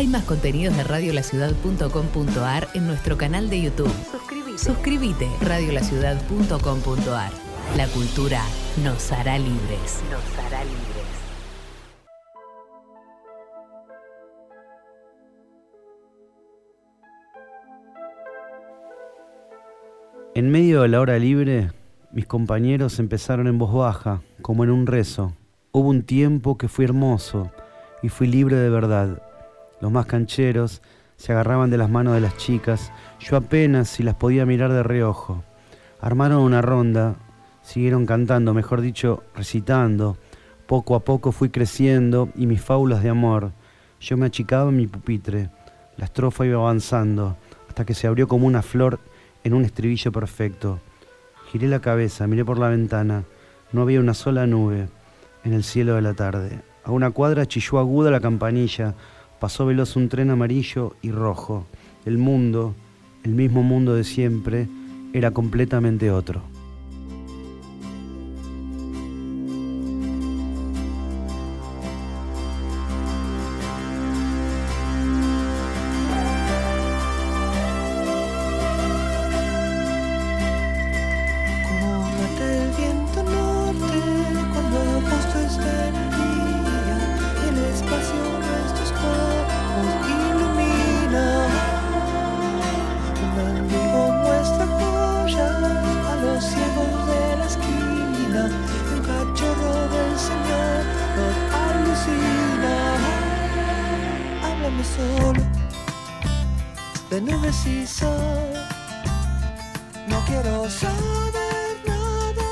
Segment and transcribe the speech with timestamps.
[0.00, 3.92] Hay más contenidos de radiolaciudad.com.ar en nuestro canal de YouTube.
[4.10, 4.56] Suscríbete.
[4.56, 5.28] Suscríbete.
[5.42, 7.30] radiolaciudad.com.ar.
[7.76, 8.40] La cultura
[8.82, 10.02] nos hará libres.
[10.10, 11.04] Nos hará libres.
[20.34, 21.72] En medio de la hora libre,
[22.10, 25.34] mis compañeros empezaron en voz baja, como en un rezo.
[25.72, 27.52] Hubo un tiempo que fui hermoso
[28.02, 29.29] y fui libre de verdad.
[29.80, 30.82] Los más cancheros
[31.16, 34.82] se agarraban de las manos de las chicas, yo apenas si las podía mirar de
[34.82, 35.42] reojo.
[36.00, 37.16] Armaron una ronda,
[37.62, 40.16] siguieron cantando, mejor dicho, recitando.
[40.66, 43.52] Poco a poco fui creciendo y mis fábulas de amor.
[44.00, 45.50] Yo me achicaba en mi pupitre.
[45.96, 47.36] La estrofa iba avanzando
[47.68, 48.98] hasta que se abrió como una flor
[49.44, 50.80] en un estribillo perfecto.
[51.50, 53.24] Giré la cabeza, miré por la ventana.
[53.72, 54.88] No había una sola nube
[55.44, 56.60] en el cielo de la tarde.
[56.84, 58.94] A una cuadra chilló aguda la campanilla.
[59.40, 61.64] Pasó veloz un tren amarillo y rojo.
[62.04, 62.74] El mundo,
[63.24, 64.68] el mismo mundo de siempre,
[65.14, 66.42] era completamente otro.
[110.10, 112.48] No quiero saber nada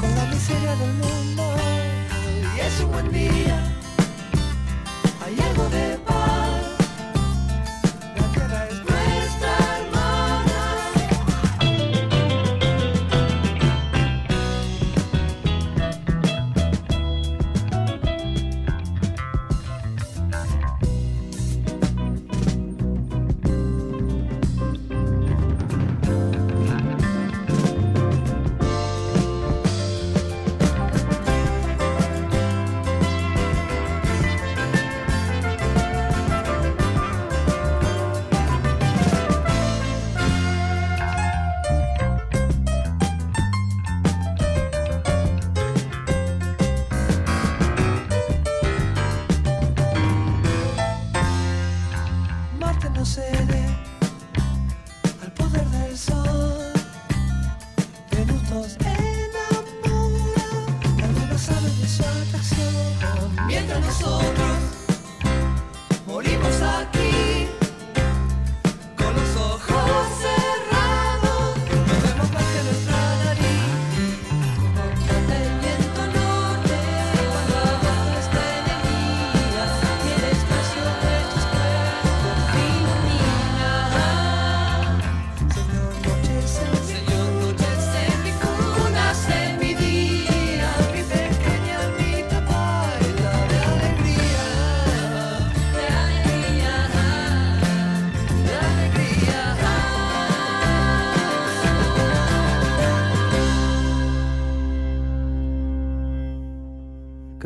[0.00, 1.54] con la miseria del mundo.
[2.56, 3.56] Y es un buen día.
[5.22, 5.98] Hay algo de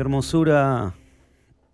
[0.01, 0.93] hermosura,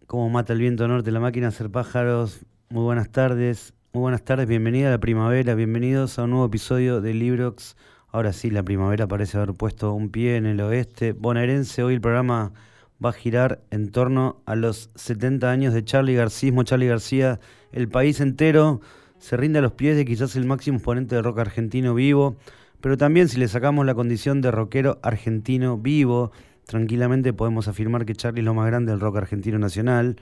[0.08, 2.46] como mata el viento norte, la máquina hacer pájaros.
[2.70, 7.02] Muy buenas tardes, muy buenas tardes, bienvenida a la primavera, bienvenidos a un nuevo episodio
[7.02, 7.76] de Librox.
[8.08, 11.84] Ahora sí, la primavera parece haber puesto un pie en el oeste bonaerense.
[11.84, 12.52] Hoy el programa
[13.04, 16.52] va a girar en torno a los 70 años de Charlie García.
[16.64, 17.40] Charlie García,
[17.72, 18.82] el país entero
[19.20, 22.38] se rinde a los pies de quizás el máximo exponente de rock argentino vivo,
[22.82, 26.32] pero también si le sacamos la condición de rockero argentino vivo,
[26.66, 30.18] tranquilamente podemos afirmar que Charlie es lo más grande del rock argentino nacional.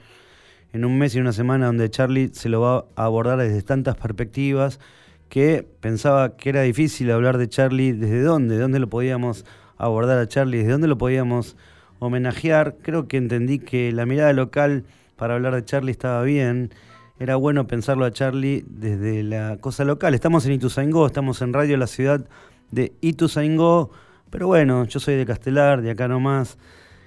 [0.72, 3.96] En un mes y una semana donde Charlie se lo va a abordar desde tantas
[3.96, 4.80] perspectivas
[5.28, 9.44] que pensaba que era difícil hablar de Charlie desde dónde, de dónde lo podíamos
[9.76, 11.56] abordar a Charlie, desde dónde lo podíamos
[11.98, 12.76] homenajear.
[12.82, 14.84] Creo que entendí que la mirada local
[15.16, 16.70] para hablar de Charlie estaba bien.
[17.18, 20.14] Era bueno pensarlo a Charlie desde la cosa local.
[20.14, 22.26] Estamos en Ituzaingó, estamos en Radio La Ciudad
[22.70, 23.90] de Ituzaingó
[24.34, 26.58] pero bueno, yo soy de Castelar, de acá nomás.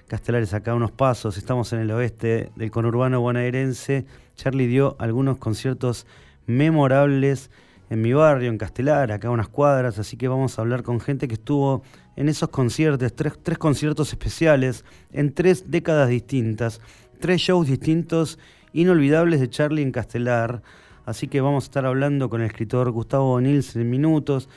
[0.06, 4.06] Castelar es acá unos pasos, estamos en el oeste del conurbano bonaerense.
[4.34, 6.06] Charlie dio algunos conciertos
[6.46, 7.50] memorables
[7.90, 11.28] en mi barrio, en Castelar, acá unas cuadras, así que vamos a hablar con gente
[11.28, 11.82] que estuvo
[12.16, 16.80] en esos conciertos, tres, tres conciertos especiales en tres décadas distintas,
[17.20, 18.38] tres shows distintos
[18.72, 20.62] inolvidables de Charlie en Castelar.
[21.04, 24.48] Así que vamos a estar hablando con el escritor Gustavo Nilsen en minutos,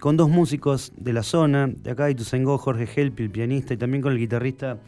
[0.00, 3.76] con dos músicos de la zona, de acá de Ituzaingó, Jorge Helpi, el pianista, y
[3.76, 4.78] también con el guitarrista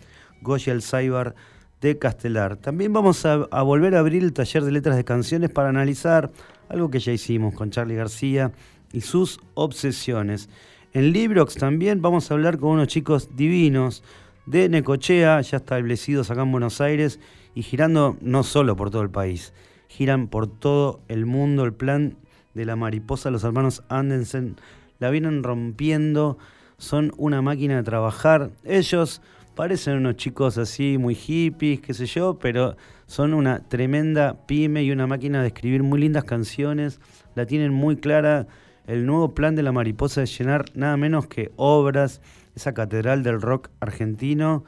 [0.43, 1.35] Goya Alzaibar
[1.81, 2.57] de Castelar.
[2.57, 6.33] También vamos a, a volver a abrir el taller de letras de canciones para analizar
[6.69, 8.53] algo que ya hicimos con Charlie García
[8.93, 10.49] y sus obsesiones.
[10.93, 14.03] En Librox también vamos a hablar con unos chicos divinos
[14.47, 17.19] de Necochea, ya establecidos acá en Buenos Aires
[17.55, 19.53] y girando no solo por todo el país,
[19.89, 21.65] giran por todo el mundo.
[21.65, 22.17] El plan
[22.55, 24.57] de la mariposa, los hermanos Andersen
[25.05, 26.39] la vienen rompiendo,
[26.79, 28.53] son una máquina de trabajar.
[28.65, 29.21] Ellos
[29.55, 34.91] parecen unos chicos así muy hippies, qué sé yo, pero son una tremenda pyme y
[34.93, 37.01] una máquina de escribir muy lindas canciones,
[37.35, 38.47] la tienen muy clara
[38.87, 42.23] el nuevo plan de la mariposa es llenar nada menos que obras,
[42.55, 44.65] esa catedral del rock argentino.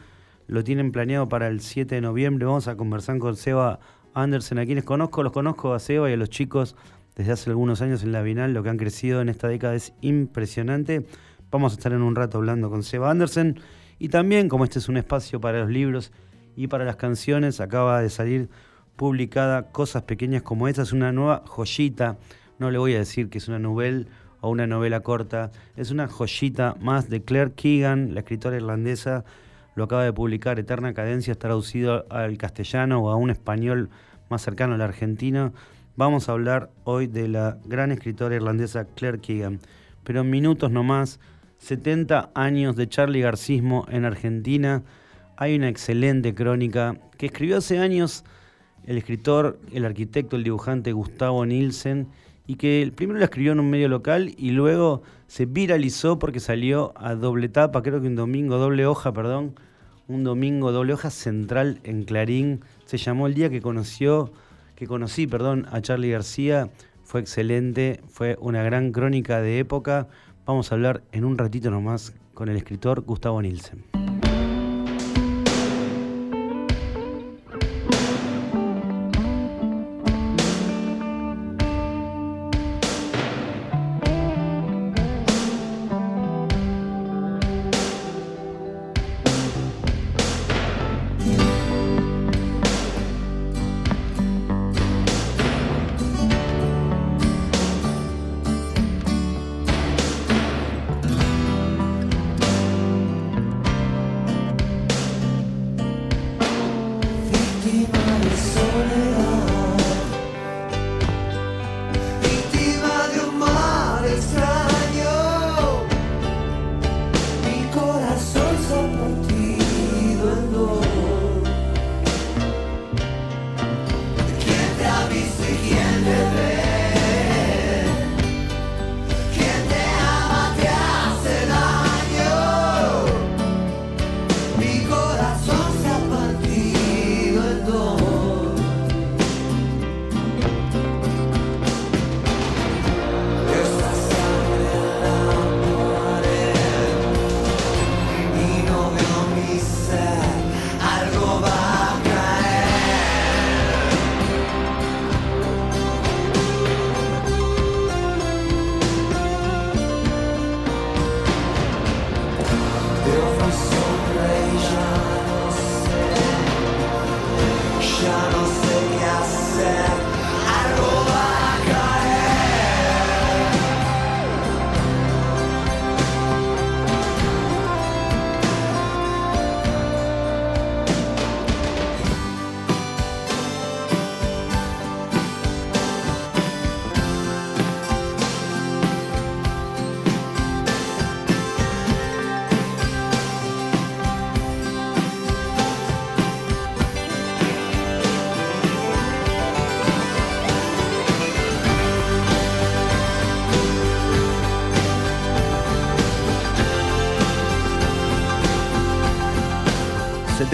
[0.48, 2.44] Lo tienen planeado para el 7 de noviembre.
[2.44, 3.80] Vamos a conversar con Seba
[4.12, 5.22] Andersen, a quienes conozco.
[5.22, 6.76] Los conozco a Seba y a los chicos
[7.16, 8.54] desde hace algunos años en la Binal.
[8.54, 11.04] Lo que han crecido en esta década es impresionante.
[11.50, 13.58] Vamos a estar en un rato hablando con Seba Andersen.
[13.98, 16.12] Y también, como este es un espacio para los libros
[16.54, 18.50] y para las canciones, acaba de salir
[18.94, 20.82] publicada Cosas Pequeñas como esta.
[20.82, 22.18] Es una nueva joyita
[22.58, 24.06] no le voy a decir que es una novela
[24.40, 29.24] o una novela corta, es una joyita más de Claire Keegan, la escritora irlandesa,
[29.74, 33.90] lo acaba de publicar, Eterna Cadencia, traducido al castellano o a un español
[34.30, 35.52] más cercano al argentino.
[35.98, 39.60] Vamos a hablar hoy de la gran escritora irlandesa Claire Keegan,
[40.04, 41.20] pero en minutos nomás,
[41.56, 44.82] 70 años de Charlie Garcismo en Argentina,
[45.38, 48.24] hay una excelente crónica que escribió hace años
[48.84, 52.08] el escritor, el arquitecto, el dibujante Gustavo Nielsen,
[52.46, 56.92] y que primero la escribió en un medio local y luego se viralizó porque salió
[56.96, 59.54] a doble tapa, creo que un domingo, doble hoja, perdón,
[60.08, 62.60] un domingo, doble hoja central en Clarín.
[62.84, 64.30] Se llamó el día que conoció,
[64.76, 66.70] que conocí, perdón, a Charlie García.
[67.02, 70.08] Fue excelente, fue una gran crónica de época.
[70.44, 74.05] Vamos a hablar en un ratito nomás con el escritor Gustavo Nielsen.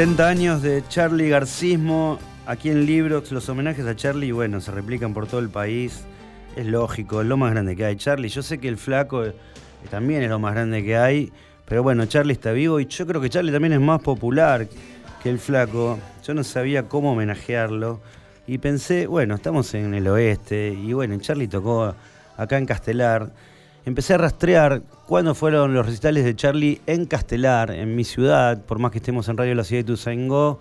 [0.02, 5.14] 70 años de Charlie Garcismo, aquí en Librox, los homenajes a Charlie, bueno, se replican
[5.14, 6.02] por todo el país,
[6.56, 7.94] es lógico, es lo más grande que hay.
[7.94, 9.22] Charlie, yo sé que el flaco
[9.92, 11.32] también es lo más grande que hay,
[11.66, 14.66] pero bueno, Charlie está vivo y yo creo que Charlie también es más popular
[15.22, 16.00] que el flaco.
[16.26, 18.00] Yo no sabía cómo homenajearlo
[18.48, 21.94] y pensé, bueno, estamos en el oeste y bueno, Charlie tocó
[22.36, 23.30] acá en Castelar
[23.84, 28.78] empecé a rastrear cuándo fueron los recitales de Charlie en Castelar, en mi ciudad, por
[28.78, 30.60] más que estemos en Radio La Ciudad de Tuzaingó.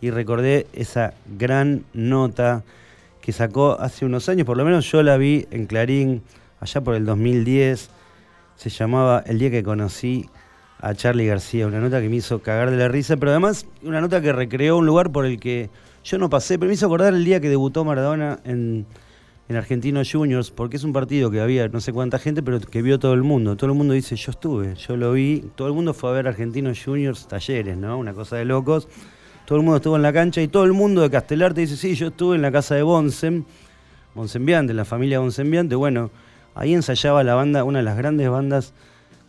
[0.00, 2.64] y recordé esa gran nota
[3.20, 6.22] que sacó hace unos años, por lo menos yo la vi en Clarín,
[6.60, 7.88] allá por el 2010,
[8.56, 10.28] se llamaba El día que conocí
[10.80, 14.00] a Charlie García, una nota que me hizo cagar de la risa, pero además una
[14.00, 15.70] nota que recreó un lugar por el que
[16.02, 18.86] yo no pasé, pero me hizo acordar el día que debutó Maradona en,
[19.52, 22.80] en Argentinos Juniors, porque es un partido que había no sé cuánta gente, pero que
[22.80, 23.54] vio todo el mundo.
[23.54, 26.26] Todo el mundo dice, yo estuve, yo lo vi, todo el mundo fue a ver
[26.26, 27.98] Argentinos Juniors talleres, ¿no?
[27.98, 28.88] Una cosa de locos.
[29.44, 31.76] Todo el mundo estuvo en la cancha y todo el mundo de Castelar te dice,
[31.76, 33.44] sí, yo estuve en la casa de Bonsen,
[34.14, 35.74] Bonsembiante, la familia Bonsembiante.
[35.74, 36.10] Bueno,
[36.54, 38.72] ahí ensayaba la banda, una de las grandes bandas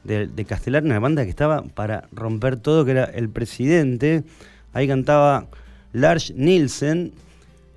[0.06, 4.24] de, de Castelar, una banda que estaba para romper todo, que era El Presidente.
[4.72, 5.48] Ahí cantaba
[5.92, 7.12] Lars Nielsen,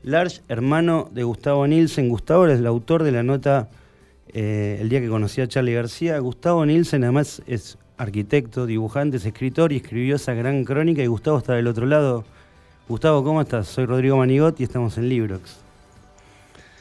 [0.07, 2.09] Lars, hermano de Gustavo Nielsen.
[2.09, 3.69] Gustavo es el autor de la nota
[4.29, 6.17] eh, El día que conocí a Charlie García.
[6.21, 11.39] Gustavo Nielsen además es arquitecto, dibujante, es escritor y escribió esa gran crónica y Gustavo
[11.39, 12.25] está del otro lado.
[12.89, 13.67] Gustavo, ¿cómo estás?
[13.67, 15.57] Soy Rodrigo Manigot y estamos en Librox.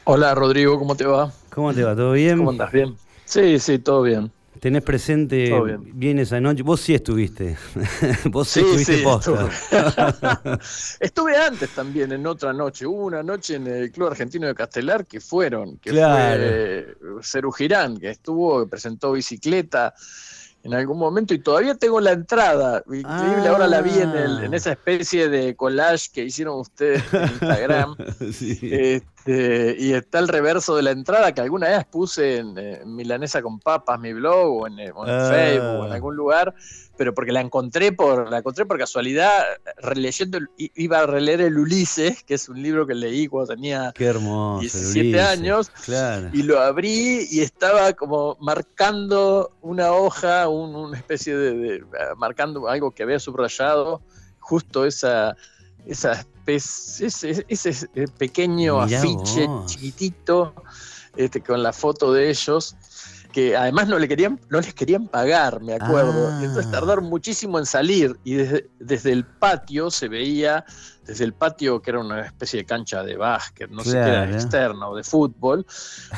[0.04, 1.32] Hola Rodrigo, ¿cómo te va?
[1.50, 1.96] ¿Cómo te va?
[1.96, 2.38] ¿Todo bien?
[2.38, 2.70] ¿Cómo andas?
[2.70, 2.94] ¿Bien?
[3.24, 4.30] Sí, sí, todo bien.
[4.60, 5.52] ¿Tenés presente
[5.94, 6.18] bien.
[6.18, 6.62] esa noche?
[6.62, 7.56] Vos sí estuviste.
[8.26, 9.48] Vos sí, estuviste posta.
[9.48, 10.58] Estuve.
[11.00, 11.36] estuve.
[11.36, 12.86] antes también en otra noche.
[12.86, 17.98] Hubo una noche en el Club Argentino de Castelar que fueron, que fue Cerú Girán,
[17.98, 19.94] que estuvo, que presentó bicicleta
[20.66, 22.82] en algún momento y todavía tengo la entrada.
[22.86, 24.56] Increíble, ahora la vi en, el, en, ah.
[24.56, 27.96] esa especie de collage que hicieron ustedes en Instagram.
[28.20, 32.54] este, y está el reverso de la entrada que alguna vez puse en,
[32.94, 35.28] Milanesa con Papas, mi blog, o en, en ah.
[35.30, 36.54] Facebook, o en algún lugar
[36.96, 39.44] pero porque la encontré por la encontré por casualidad
[39.78, 45.20] releyendo iba a releer el Ulises que es un libro que leí cuando tenía 17
[45.20, 45.70] años
[46.32, 51.84] y lo abrí y estaba como marcando una hoja una especie de,
[52.16, 54.00] marcando algo que había subrayado
[54.38, 55.36] justo esa
[55.86, 57.88] esa especie ese,
[58.18, 60.54] pequeño afiche chiquitito
[61.16, 62.76] este, con la foto de ellos
[63.32, 66.30] que además no, le querían, no les querían pagar, me acuerdo.
[66.32, 66.40] Ah.
[66.42, 70.64] Entonces tardaron muchísimo en salir y desde, desde, el patio se veía,
[71.04, 74.30] desde el patio que era una especie de cancha de básquet, no sé qué era,
[74.30, 75.66] externa o de fútbol,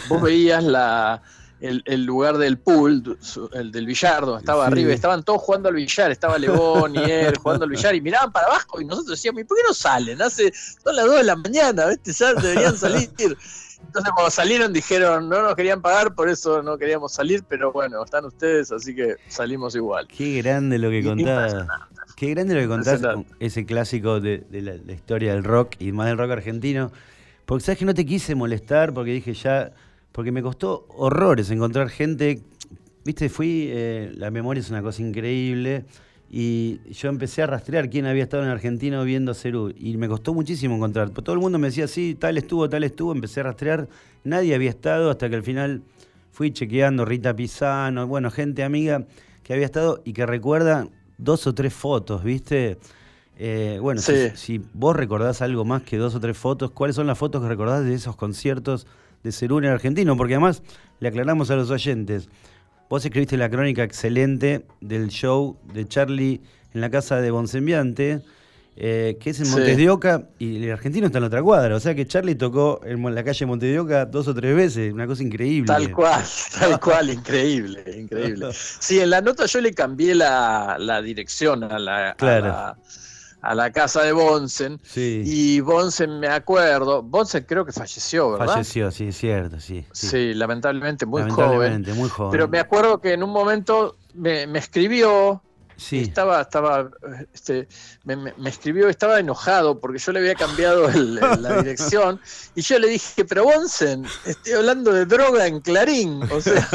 [0.09, 1.21] vos veías la,
[1.61, 3.19] el, lugar del pool,
[3.53, 7.65] el del billardo, estaba arriba, estaban todos jugando al billar, estaba Lebón y él jugando
[7.65, 10.23] al billar y miraban para abajo y nosotros decíamos, ¿y por qué no salen?
[10.23, 12.13] Hace, son las 2 de la mañana, ¿viste?
[12.13, 13.11] Ya deberían salir.
[13.19, 18.03] Entonces cuando salieron dijeron, no nos querían pagar, por eso no queríamos salir, pero bueno,
[18.05, 20.07] están ustedes, así que salimos igual.
[20.09, 21.55] Qué grande lo que contás.
[22.17, 23.01] Qué grande lo que contás,
[23.39, 26.91] ese clásico de, la, historia del rock y más del rock argentino.
[27.47, 29.73] Porque sabes que no te quise molestar, porque dije ya,
[30.13, 32.43] porque me costó horrores encontrar gente,
[33.05, 35.85] viste, fui, eh, la memoria es una cosa increíble.
[36.31, 39.73] Y yo empecé a rastrear quién había estado en Argentina viendo Cerú.
[39.75, 41.09] Y me costó muchísimo encontrar.
[41.11, 43.13] Todo el mundo me decía, sí, tal estuvo, tal estuvo.
[43.13, 43.89] Empecé a rastrear.
[44.25, 45.83] Nadie había estado hasta que al final
[46.31, 49.07] fui chequeando Rita Pisano, bueno, gente amiga
[49.43, 50.87] que había estado y que recuerda
[51.17, 52.79] dos o tres fotos, ¿viste?
[53.39, 57.19] Eh, bueno, si, vos recordás algo más que dos o tres fotos, ¿cuáles son las
[57.19, 58.87] fotos que recordás de esos conciertos
[59.23, 60.17] de Cerú en argentino?
[60.17, 60.63] Porque además
[61.01, 62.29] le aclaramos a los oyentes.
[62.89, 66.41] Vos escribiste la crónica excelente del show de Charlie
[66.73, 68.23] en la casa de Bonsembiante,
[68.77, 71.77] eh, que es en Montes de Oca, y el argentino está en otra cuadra.
[71.77, 74.93] O sea que Charlie tocó en la calle Montes de Oca dos o tres veces,
[74.93, 75.67] una cosa increíble.
[75.67, 76.25] Tal cual,
[76.59, 78.49] tal cual, increíble, increíble.
[78.81, 82.77] Sí, en la nota yo le cambié la, dirección a la, a
[83.41, 84.81] a la casa de Bonsen.
[84.95, 88.47] Y Bonsen, me acuerdo, Bonsen creo que falleció, ¿verdad?
[88.47, 89.85] Falleció, sí, es cierto, sí.
[89.93, 92.31] Sí, lamentablemente, muy lamentablemente, muy joven.
[92.33, 95.43] Pero me acuerdo que en un momento me, me escribió
[95.79, 96.91] estaba, estaba,
[97.33, 97.69] este,
[98.05, 102.21] me, escribió, estaba enojado porque yo le había cambiado la dirección
[102.55, 106.69] y yo le dije, pero Bonsen, estoy hablando de droga en Clarín, o sea,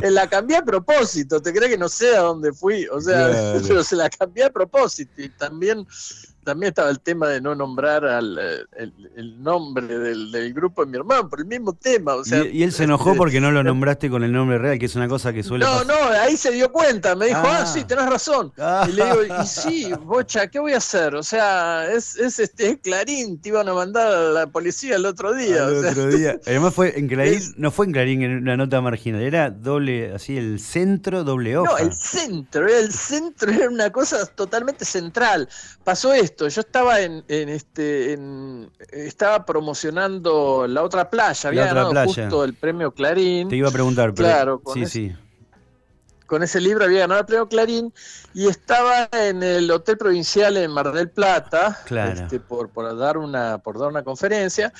[0.10, 2.86] la cambié a propósito, ¿te crees que no sé a dónde fui?
[2.88, 5.86] O sea, pero se la cambié a propósito y también
[6.46, 10.96] también estaba el tema de no nombrar al, eh, el, nombre del, grupo de mi
[10.96, 12.14] hermano por el mismo tema.
[12.14, 14.78] O sea, y, él se enojó este, porque no lo nombraste con el nombre real,
[14.78, 17.62] que es una cosa que suele No, no, ahí se dio cuenta, me dijo, ah,
[17.62, 18.52] ah sí, tenés razón.
[18.88, 21.16] Y le digo, y sí, Bocha, ¿qué voy a hacer?
[21.16, 25.34] O sea, es, es este Clarín, te iban a mandar a la policía el otro
[25.34, 25.64] día.
[25.64, 26.38] El otro día.
[26.46, 30.38] Además fue en Clarín, no fue en Clarín en una nota marginal, era doble, así,
[30.38, 31.72] el centro, doble hoja.
[31.72, 35.48] No, el centro, el centro era una cosa totalmente central.
[35.82, 38.18] Pasó esto yo estaba en, este,
[38.90, 43.48] estaba promocionando la otra playa, había ganado justo el premio Clarín.
[43.48, 45.12] Te iba a preguntar, pero claro, sí, sí.
[46.26, 47.92] con ese libro había ganado el premio Clarín
[48.34, 53.58] y estaba en el Hotel Provincial en Mar del Plata este, por, por, dar una,
[53.58, 54.72] por dar una conferencia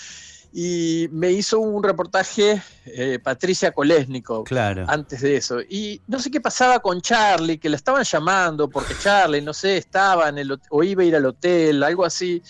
[0.52, 4.84] y me hizo un reportaje eh, Patricia Kolesnikov claro.
[4.88, 5.60] antes de eso.
[5.60, 9.76] Y no sé qué pasaba con Charlie, que la estaban llamando porque Charlie, no sé,
[9.76, 12.42] estaba en el o iba a ir al hotel, algo así.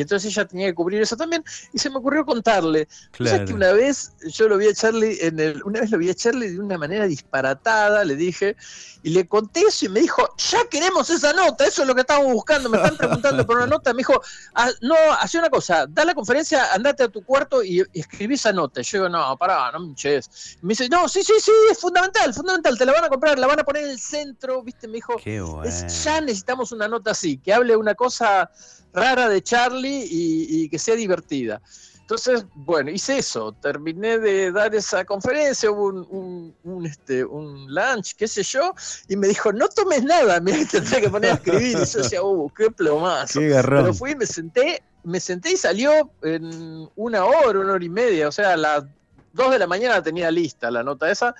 [0.00, 1.44] Y entonces ella tenía que cubrir eso también.
[1.74, 2.88] Y se me ocurrió contarle.
[3.10, 3.44] Claro.
[3.44, 6.14] que una vez yo lo vi a Charlie, en el, una vez lo vi a
[6.14, 8.56] Charlie de una manera disparatada, le dije,
[9.02, 12.00] y le conté eso y me dijo, ya queremos esa nota, eso es lo que
[12.00, 13.92] estamos buscando, me están preguntando por una nota.
[13.92, 14.22] Me dijo,
[14.54, 18.54] ah, no, hace una cosa, da la conferencia, andate a tu cuarto y, escribí esa
[18.54, 18.80] nota.
[18.80, 20.56] Y yo digo, no, pará, no me hinches.
[20.62, 23.46] Me dice, no, sí, sí, sí, es fundamental, fundamental, te la van a comprar, la
[23.46, 27.52] van a poner en el centro, viste, me dijo, ya necesitamos una nota así, que
[27.52, 28.50] hable una cosa
[28.92, 31.60] rara de Charlie y, que sea divertida.
[32.00, 38.26] Entonces, bueno, hice eso, terminé de dar esa conferencia, hubo un, este, un lunch, qué
[38.26, 38.74] sé yo,
[39.08, 42.22] y me dijo, no tomes nada, mira, tendré que poner a escribir, y yo decía,
[42.22, 43.38] uh, qué plomazo.
[43.38, 48.26] Pero fui, me senté, me senté y salió en una hora, una hora y media,
[48.26, 48.84] o sea, la
[49.32, 51.34] dos de la mañana tenía lista la nota esa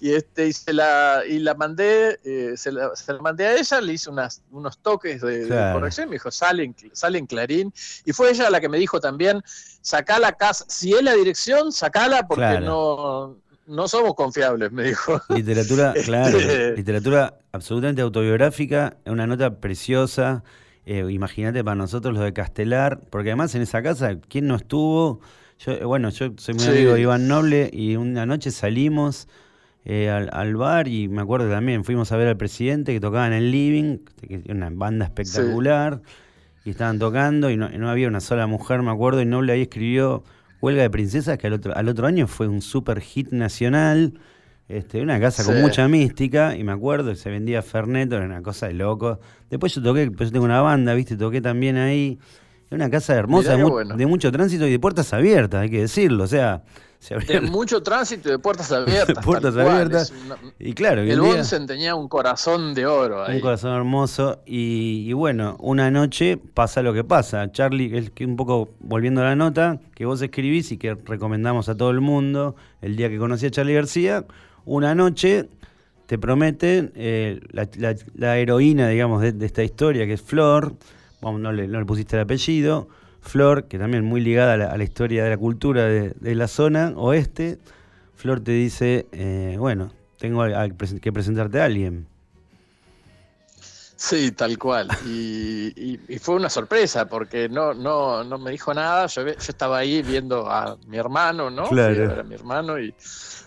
[0.00, 3.92] y este y se la y la mandé eh, se, la, mandé a ella le
[3.92, 7.72] hice unas, unos toques de, corrección me dijo sale en, sale en Clarín
[8.04, 9.42] y fue ella la que me dijo también
[9.80, 13.36] sacá la casa si es la dirección sacala porque no
[13.66, 15.20] no somos confiables, me dijo.
[15.28, 16.38] Literatura, este, claro,
[16.76, 20.44] literatura absolutamente autobiográfica, una nota preciosa.
[20.84, 25.20] Eh, imagínate para nosotros lo de Castelar, porque además en esa casa, ¿quién no estuvo?
[25.58, 29.28] Yo, eh, bueno, yo soy muy amigo de Iván Noble y una noche salimos
[29.84, 33.32] eh, al, bar y me acuerdo también, fuimos a ver al presidente que tocaba en
[33.32, 36.02] el living, que una banda espectacular,
[36.64, 40.24] y estaban tocando y no, había una sola mujer, me acuerdo, y Noble ahí escribió
[40.60, 44.14] Huelga de Princesas, que al otro, al otro año fue un super hit nacional.
[44.68, 48.66] Este, una casa con mucha mística, y me acuerdo, se vendía Fernet, era una cosa
[48.66, 49.20] de loco.
[49.48, 52.18] Después yo toqué, pues yo tengo una banda, viste, toqué también ahí.
[52.68, 56.24] Es una casa hermosa, de, mucho tránsito y de puertas abiertas, hay que decirlo.
[56.24, 56.64] O sea,
[57.28, 59.24] de mucho tránsito y de puertas abiertas.
[59.24, 60.12] puertas abiertas.
[60.58, 63.36] y claro, el Bonsen tenía un corazón de oro ahí.
[63.36, 64.40] Un corazón hermoso.
[64.46, 67.52] Y, bueno, una noche pasa lo que pasa.
[67.52, 71.68] Charlie, es que un poco volviendo a la nota que vos escribís y que recomendamos
[71.68, 74.24] a todo el mundo el día que conocí a Charlie García,
[74.64, 75.48] una noche
[76.06, 80.74] te prometen eh, la, heroína, digamos, de, de esta historia, que es Flor
[81.22, 82.88] no le, pusiste el apellido,
[83.20, 87.58] Flor, que también muy ligada a la, historia de la cultura de, la zona oeste,
[88.14, 90.44] Flor te dice, eh, bueno, tengo
[91.00, 92.06] que presentarte a alguien.
[93.96, 94.88] Sí, tal cual.
[95.06, 99.06] Y, fue una sorpresa porque no, no, no me dijo nada.
[99.06, 101.68] Yo, yo estaba ahí viendo a mi hermano, ¿no?
[101.68, 102.22] Claro.
[102.24, 102.94] mi hermano y,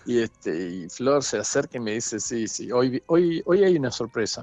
[0.06, 3.76] y, este, y Flor se acerca y me dice, sí, sí, hoy, hoy, hoy hay
[3.76, 4.42] una sorpresa.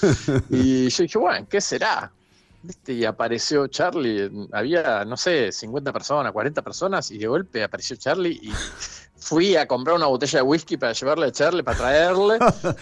[0.48, 2.10] y yo dije, bueno, ¿qué será?
[2.86, 8.38] Y apareció Charlie, había, no sé, 50 personas, 40 personas, y de golpe apareció Charlie
[8.42, 8.52] y
[9.16, 12.38] fui a comprar una botella de whisky para llevarle a Charlie, para traerle.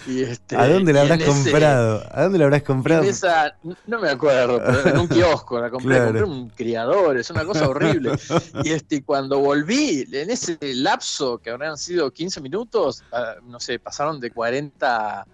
[0.07, 2.03] Y este, ¿A dónde la habrás comprado?
[2.11, 3.05] ¿A dónde la habrás comprado?
[3.87, 7.69] no me acuerdo, pero en un kiosco la compré, compré un criador, es una cosa
[7.69, 8.13] horrible.
[8.65, 13.79] Y este, cuando volví, en ese lapso que habrán sido 15 minutos, ah, no sé,
[13.79, 15.27] pasaron de 40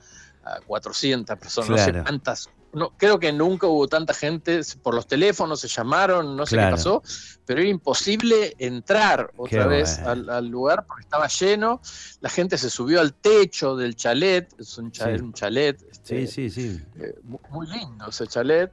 [0.46, 5.06] a 400 personas, no sé cuántas no, creo que nunca hubo tanta gente, por los
[5.06, 7.02] teléfonos se llamaron, no sé qué pasó,
[7.46, 11.80] pero era imposible entrar otra vez al, lugar porque estaba lleno,
[12.20, 16.50] la gente se subió al techo del chalet, es un chalet, un chalet sí, sí,
[16.50, 16.78] sí.
[17.00, 17.14] Eh,
[17.48, 18.70] muy lindo ese chalet,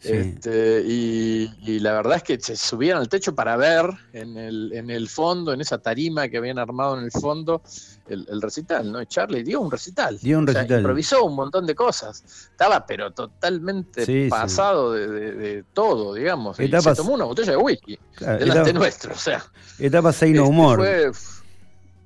[0.00, 4.88] este, y, la verdad es que se subían al techo para ver en el, en
[4.88, 7.60] el fondo, en esa tarima que habían armado en el fondo,
[8.08, 9.02] el, recital, ¿no?
[9.02, 10.18] Y Charlie dio un recital.
[10.18, 10.78] Dio un recital.
[10.78, 12.22] improvisó un montón de cosas.
[12.50, 16.58] Estaba, pero totalmente pasado De, todo, digamos.
[16.60, 19.44] y se tomó una botella de whisky delante nuestro, o sea.
[19.78, 20.84] Etapa Say No Humor.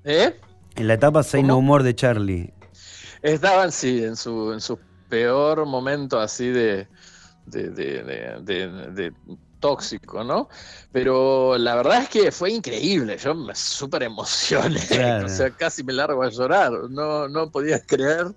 [0.05, 0.41] ¿Eh?
[0.77, 2.55] En la etapa Say No Humor de Charlie.
[3.23, 6.89] Estaban, sí, en su, en su peor momento así de
[7.51, 9.13] de,
[9.61, 10.49] tóxico, ¿no?
[10.91, 14.81] Pero la verdad es que fue increíble, yo me súper emocioné,
[15.25, 18.35] o sea, casi me largo a llorar, no, no podía creer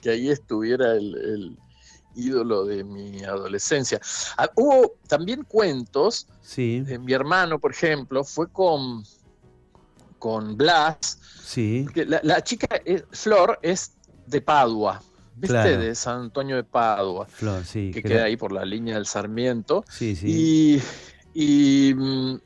[0.00, 1.58] que ahí estuviera el,
[2.14, 3.98] ídolo de mi adolescencia.
[4.36, 6.80] Ah, hubo también cuentos, sí.
[6.80, 9.02] de mi hermano, por ejemplo, fue con,
[10.18, 11.86] con Blas, sí.
[11.94, 13.92] la, la chica, eh, Flor, es
[14.26, 15.02] de Padua.
[15.34, 15.76] ¿Viste?
[15.76, 17.26] De San Antonio de Padua,
[17.72, 19.84] que queda ahí por la línea del Sarmiento.
[19.88, 20.82] Sí, sí.
[21.34, 22.36] Y, y mm,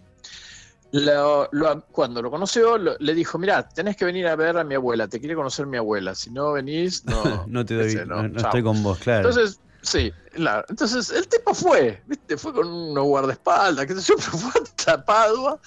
[1.91, 5.19] cuando lo conoció, le dijo, mira, tenés que venir a ver a mi abuela, te
[5.19, 7.45] quiere conocer mi abuela, si no venís, no...
[7.49, 9.29] no te doy, no, estoy con vos, claro.
[9.29, 10.65] Entonces, sí, claro.
[10.69, 12.37] Entonces el tipo fue, ¿viste?
[12.37, 15.61] Fue con unos guardaespaldas, que se yo, fue hasta Padua,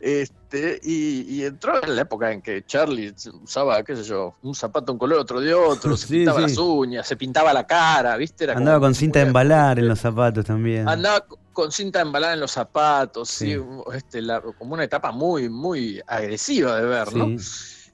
[0.00, 4.92] este, y, entró en la época en que Charlie usaba, qué sé yo, un zapato
[4.92, 8.50] un color, otro de otro, se pintaba las uñas, se pintaba la cara, ¿viste?
[8.50, 10.88] Andaba con cinta de embalar en los zapatos también.
[10.88, 13.56] Andaba con cinta embalada en los zapatos, sí.
[13.92, 14.22] este,
[14.58, 17.36] como una etapa muy, muy agresiva de ver, ¿no?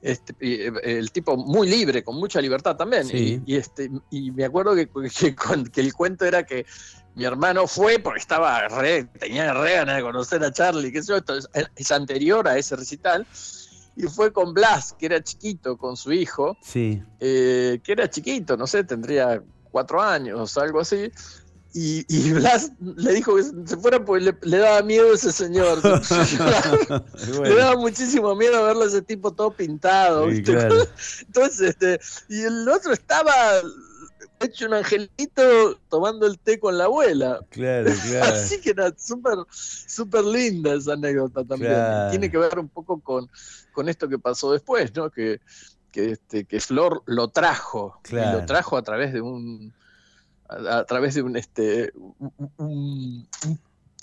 [0.01, 3.07] Este, eh, el tipo muy libre, con mucha libertad también.
[3.11, 6.65] Y, este, y me acuerdo que, que, el cuento era que
[7.15, 11.17] mi hermano fue porque estaba re, tenía re ganas de conocer a Charlie, que eso
[11.75, 13.25] es, anterior a ese recital.
[13.95, 17.01] Y fue con Blas, que era chiquito, con su hijo, sí.
[17.19, 21.11] Eh, que era chiquito, no sé, tendría cuatro años, o algo así.
[21.79, 25.77] Y, Blas le dijo que se fuera porque le, daba miedo a ese señor.
[27.43, 30.27] Le daba muchísimo miedo verlo a ese tipo todo pintado.
[30.27, 33.31] Entonces, este, y el otro estaba
[34.39, 37.41] hecho un angelito tomando el té con la abuela.
[37.49, 38.33] Claro, claro.
[38.33, 41.75] Así que era súper súper linda esa anécdota también.
[42.09, 43.29] Tiene que ver un poco con,
[43.71, 45.11] con esto que pasó después, ¿no?
[45.11, 45.41] Que,
[45.91, 48.01] que, este, que Flor lo trajo.
[48.09, 49.75] Y lo trajo a través de un
[50.49, 51.91] a, través de un este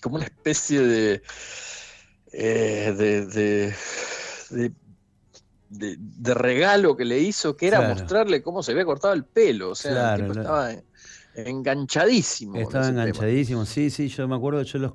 [0.05, 1.23] como una especie de,
[2.33, 3.27] eh, de,
[4.51, 4.73] de,
[5.71, 9.71] de, regalo que le hizo, que era mostrarle cómo se había cortado el pelo.
[9.71, 10.73] O sea, el tipo estaba
[11.35, 12.57] enganchadísimo.
[12.57, 14.93] Estaba enganchadísimo, sí, sí, yo me acuerdo, yo los,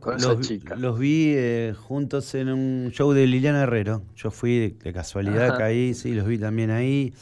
[0.78, 4.04] los, vi eh, juntos en un show de Liliana Herrero.
[4.16, 7.16] Yo fui de, casualidad, caí, sí, los vi también ahí.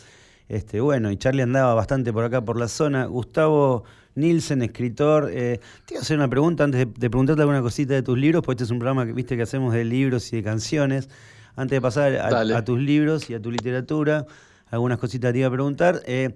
[0.49, 3.05] Este, bueno, y Charlie andaba bastante por acá por la zona.
[3.05, 3.85] Gustavo
[4.17, 5.29] Nielsen, escritor.
[5.31, 8.43] Eh, te voy a hacer una pregunta antes de, preguntarte alguna cosita de tus libros,
[8.43, 11.07] porque este es un programa que viste que hacemos de libros y de canciones.
[11.55, 14.25] Antes de pasar a, tus libros y a tu literatura,
[14.69, 16.01] algunas cositas te iba a preguntar.
[16.05, 16.35] Eh,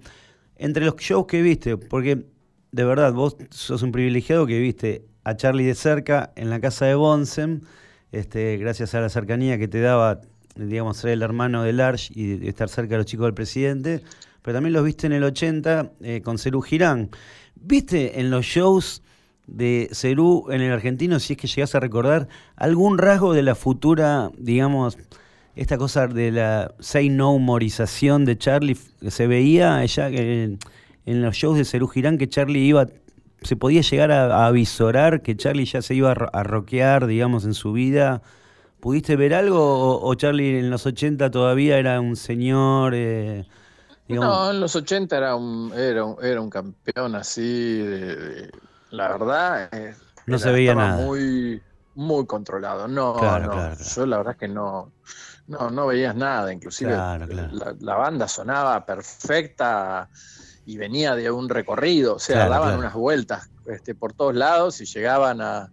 [0.56, 2.24] entre los shows que viste, porque
[2.70, 6.86] de verdad vos sos un privilegiado que viste a Charlie de cerca en la casa
[6.86, 7.62] de Bonsen,
[8.12, 10.20] este, gracias a la cercanía que te daba,
[10.56, 14.02] digamos, ser el hermano de Large y estar cerca de los chicos del presidente,
[14.42, 17.10] pero también los viste en el 80 eh, con Cerú Girán.
[17.64, 19.02] ¿Viste en los shows
[19.46, 23.54] de Cerú en el argentino, si es que llegas a recordar, algún rasgo de la
[23.54, 24.98] futura, digamos,
[25.54, 28.76] esta cosa de la say no humorización de Charlie?
[29.08, 30.58] ¿Se veía ella en,
[31.06, 32.88] en los shows de Cerú Girán que Charlie iba,
[33.42, 37.72] se podía llegar a, avisorar que Charlie ya se iba a, rockear, digamos, en su
[37.72, 38.22] vida?
[38.80, 42.94] ¿Pudiste ver algo o, Charlie en los 80 todavía era un señor...
[42.96, 43.44] Eh,
[44.08, 47.84] no, en los 80 era un, era un, era un campeón así,
[48.90, 49.70] la verdad.
[50.26, 51.02] No se veía nada.
[51.04, 51.62] Muy,
[51.94, 52.88] muy controlado.
[52.88, 53.74] No, no.
[53.74, 54.92] Yo la verdad es que no,
[55.46, 56.52] no, no veías nada.
[56.52, 60.08] Inclusive la, banda sonaba perfecta
[60.66, 62.16] y venía de un recorrido.
[62.16, 65.70] O sea, daban unas vueltas este, por todos lados y llegaban a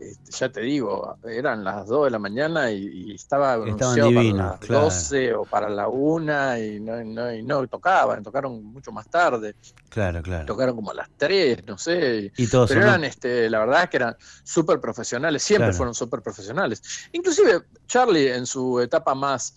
[0.00, 4.60] este, ya te digo, eran las 2 de la mañana y, estaba anunciado para las
[4.60, 9.54] 12 o para la 1 y no, no, y no tocaban, tocaron mucho más tarde.
[9.90, 10.46] Claro, claro.
[10.46, 12.32] Tocaron como a las 3, no sé.
[12.36, 16.22] Y todos pero eran, este, la verdad es que eran súper profesionales, siempre fueron súper
[16.22, 16.82] profesionales.
[17.12, 19.54] Inclusive Charlie en su etapa más...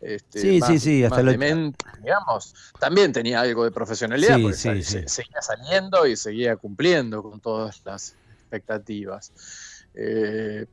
[0.00, 6.16] Este, sí, sí, sí, hasta digamos, también tenía algo de profesionalidad, porque seguía saliendo y
[6.16, 9.32] seguía cumpliendo con todas las expectativas.
[9.94, 10.66] Eh,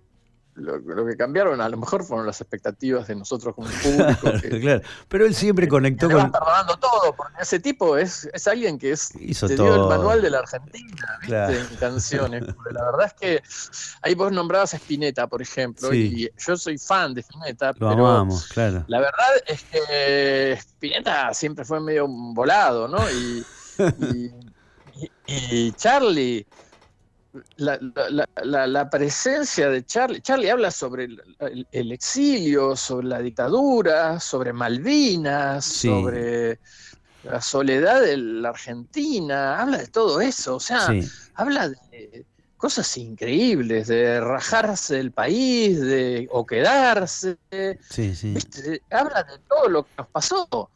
[0.60, 4.60] lo, que cambiaron a lo mejor fueron las expectativas de nosotros como público.
[4.60, 6.32] claro, pero él siempre conectó con.
[6.32, 10.22] perdonando todo, porque ese tipo es, es alguien que es, Hizo te dio el manual
[10.22, 11.60] de la Argentina, ¿viste?
[11.60, 12.44] En canciones.
[12.72, 13.44] la verdad es que
[14.02, 18.48] ahí vos nombrabas a Spinetta, por ejemplo, y yo soy fan de Spinetta, lo amamos,
[18.48, 18.84] claro.
[18.88, 23.00] La verdad es que Spinetta siempre fue medio volado, ¿no?
[23.10, 23.46] y,
[25.28, 26.46] y Charlie
[27.58, 27.80] la,
[28.44, 30.22] la, la, presencia de Charlie.
[30.22, 31.08] Charlie habla sobre
[31.40, 36.60] el, exilio, sobre la dictadura, sobre Malvinas, sobre
[37.24, 40.88] la soledad de la Argentina, habla de todo eso, o sea,
[41.36, 42.26] habla de
[42.58, 47.38] cosas increíbles, de rajarse el país, de o quedarse,
[48.90, 50.48] habla de todo lo que nos pasó.
[50.52, 50.70] O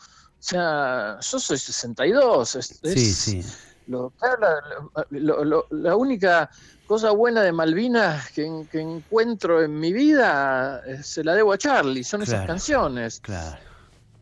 [0.46, 6.50] sea, yo soy 62, es, es la única
[6.86, 12.04] cosa buena de Malvinas que, encuentro en mi vida eh, se la debo a Charlie,
[12.04, 13.20] son esas canciones.
[13.22, 13.58] Claro.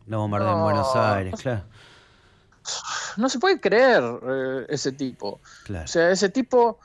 [0.06, 1.64] La bombardea en Buenos Aires, claro.
[3.16, 5.40] No se puede creer eh, ese tipo.
[5.68, 6.78] O sea, ese tipo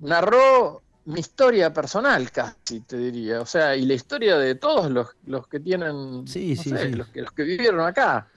[0.00, 3.40] narró mi historia personal casi, te diría.
[3.40, 6.90] O sea, y la historia de todos los, los que tienen, sí, sí, sí.
[6.90, 8.28] Los, que, los que vivieron acá.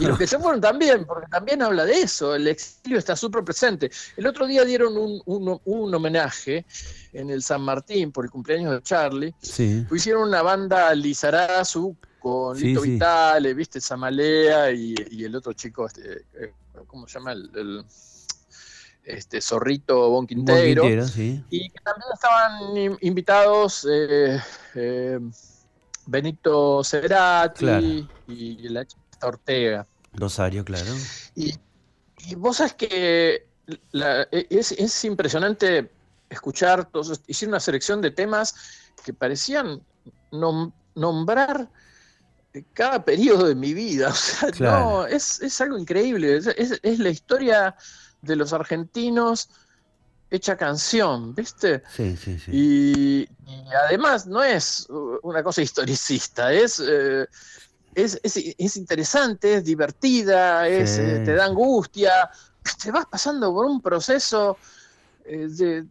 [0.00, 3.44] Y los que se fueron también, porque también habla de eso, el exilio está súper
[3.44, 3.90] presente.
[4.16, 5.22] El otro día dieron un,
[5.64, 6.64] un, homenaje
[7.12, 9.34] en el San Martín por el cumpleaños de Charlie.
[9.40, 9.86] Sí.
[9.92, 16.24] Hicieron una banda Lizarazu con Lito Vitale, viste, Samalea y, y, el otro chico, este,
[16.34, 16.52] eh,
[16.86, 17.32] ¿cómo se llama?
[17.32, 17.84] el
[19.08, 24.38] este, Zorrito Bon Quintero, y que también estaban invitados eh,
[24.74, 25.18] eh,
[26.06, 29.86] Benito Severati y la chica Ortega.
[30.12, 30.92] Rosario, claro.
[31.34, 31.54] Y,
[32.36, 33.46] vos sabes que
[33.92, 35.90] e, es, impresionante
[36.28, 38.54] escuchar, todos, hicieron una selección de temas
[39.04, 39.80] que parecían
[40.30, 41.70] nombrar
[42.74, 44.10] cada periodo de mi vida.
[44.12, 46.36] O sea, no, es, algo increíble.
[46.36, 47.74] es la historia
[48.22, 49.48] de los argentinos
[50.30, 51.82] hecha canción, ¿viste?
[51.94, 52.50] Sí, sí, sí.
[52.52, 53.28] Y,
[53.86, 54.86] además no es
[55.22, 57.26] una cosa historicista, es, eh,
[57.94, 62.30] es, interesante, es divertida, es, eh, te da angustia,
[62.82, 64.58] te vas pasando por un proceso
[65.24, 65.86] eh, de,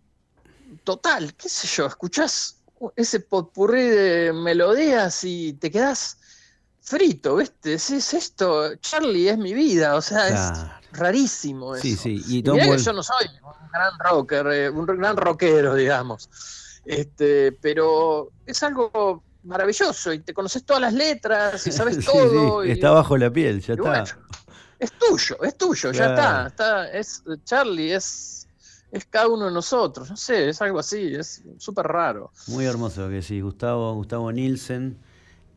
[0.83, 2.57] total, qué sé yo, escuchás
[2.95, 6.17] ese potpurrí de melodías y te quedás
[6.87, 7.73] frito, ¿viste?
[7.73, 11.83] Es, esto, Charlie es mi vida, o sea, es rarísimo eso.
[11.83, 12.21] Sí, sí.
[12.27, 16.29] Y yo no soy un gran rocker, eh, un gran rockero, digamos.
[16.85, 22.63] Este, pero es algo maravilloso y te conoces todas las letras y sabes todo.
[22.63, 24.03] está bajo la piel, ya está.
[24.79, 26.89] es tuyo, es tuyo, ya está, está.
[26.89, 28.47] Es Charlie, es,
[28.91, 32.31] es cada uno de nosotros, no sé, es algo así, es súper raro.
[32.47, 34.97] Muy hermoso que sí, Gustavo, Gustavo Nielsen,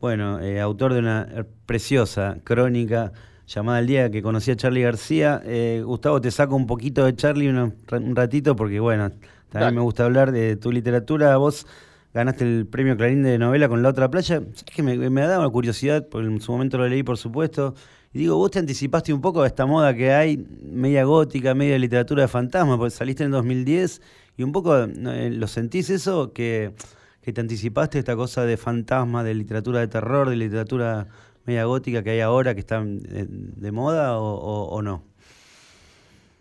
[0.01, 3.11] bueno, eh, autor de una preciosa crónica
[3.45, 5.41] llamada el día que conocí a Charlie García.
[5.45, 9.11] Eh, Gustavo, te saco un poquito de Charlie un ratito porque, bueno,
[9.49, 11.37] también me gusta hablar de tu literatura.
[11.37, 11.67] Vos
[12.15, 14.41] ganaste el premio Clarín de novela con La Otra Playa.
[14.55, 17.75] Es que me, me ha dado curiosidad, porque en su momento lo leí, por supuesto.
[18.11, 21.77] Y digo, vos te anticipaste un poco a esta moda que hay, media gótica, media
[21.77, 24.01] literatura de fantasma, porque saliste en 2010
[24.35, 26.33] y un poco, eh, ¿lo sentís eso?
[26.33, 26.73] Que,
[27.21, 31.07] que te anticipaste esta cosa de fantasma, de literatura de terror, de literatura
[31.45, 35.03] media gótica que hay ahora que están de, moda o, no?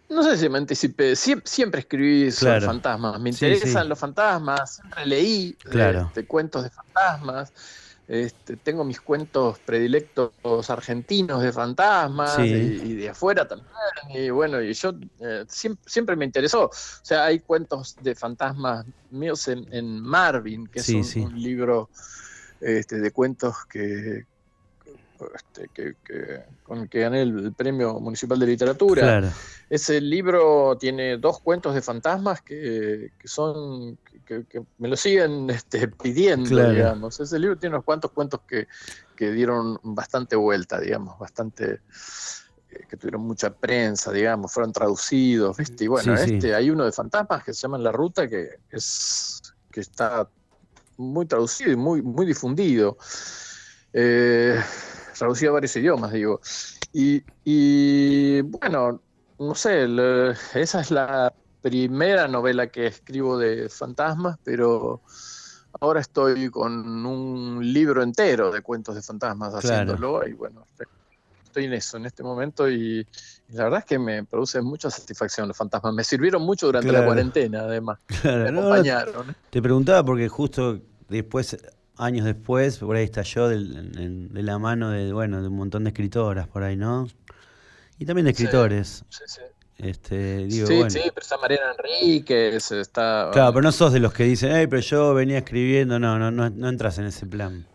[0.08, 5.56] No sé si me anticipé, siempre, escribí sobre fantasmas, me interesan los fantasmas, siempre leí
[5.64, 7.52] este, cuentos de fantasmas,
[8.10, 10.32] este, tengo mis cuentos predilectos
[10.68, 13.70] argentinos de fantasmas y, de afuera también,
[14.08, 16.70] y bueno, y yo eh, siempre, me interesó, o
[17.02, 21.88] sea, hay cuentos de fantasmas míos en, Marvin, que es un, libro
[22.60, 24.26] este, de cuentos que,
[25.34, 29.32] este, que, con el que gané el, Premio Municipal de Literatura.
[29.68, 34.44] Ese libro tiene dos cuentos de fantasmas que, son que,
[34.78, 37.20] me lo siguen este, pidiendo, digamos.
[37.20, 38.66] Ese libro tiene unos cuantos cuentos que,
[39.16, 41.80] dieron bastante vuelta, digamos, bastante
[42.70, 45.84] eh, que tuvieron mucha prensa, digamos, fueron traducidos, ¿viste?
[45.84, 49.80] Y bueno, este, hay uno de fantasmas que se llama La Ruta, que es que
[49.80, 50.26] está
[50.96, 52.96] muy traducido y muy, muy difundido.
[53.92, 54.60] Eh,
[55.20, 56.40] traducido a varios idiomas, digo.
[56.92, 59.00] Y, bueno,
[59.38, 59.86] no sé,
[60.54, 65.02] esa es la primera novela que escribo de fantasmas, pero
[65.78, 70.66] ahora estoy con un libro entero de cuentos de fantasmas haciéndolo y bueno,
[71.44, 73.06] estoy en eso en este momento y,
[73.52, 75.92] la verdad es que me produce mucha satisfacción los fantasmas.
[75.92, 77.98] Me sirvieron mucho durante la cuarentena, además.
[78.24, 79.36] me acompañaron.
[79.50, 81.58] te preguntaba porque justo después
[82.00, 85.90] años después, por ahí estalló de, de la mano de, bueno, de un montón de
[85.90, 87.08] escritoras por ahí, ¿no?
[87.98, 89.04] Y también de escritores.
[89.08, 89.40] Sí, sí.
[89.78, 93.30] Este, digo, sí, sí, pero está Mariana Enríquez, está...
[93.32, 96.30] Claro, pero no sos de los que dicen, hey, pero yo venía escribiendo, no, no,
[96.30, 97.66] no, no entras en ese plan.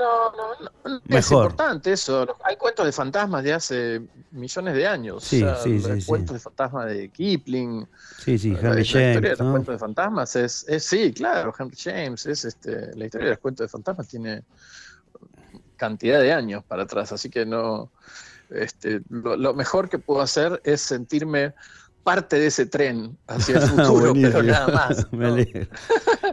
[0.00, 2.26] No, no, no, es importante eso.
[2.42, 5.22] Hay cuentos de fantasmas de hace millones de años.
[5.22, 7.86] Sí, sí, sí, Cuentos de fantasmas de Kipling.
[8.18, 8.86] Sí, sí, Henry la, James.
[8.86, 12.96] La historia de los cuentos de fantasmas es, es, sí, claro, Henry James, es este,
[12.96, 14.42] la historia de los cuentos de fantasmas tiene
[15.76, 17.90] cantidad de años para atrás, así que no,
[18.48, 21.54] este, lo, mejor que puedo hacer es sentirme
[22.02, 25.06] parte de ese tren hacia el futuro, pero nada más.
[25.12, 25.66] Alegro.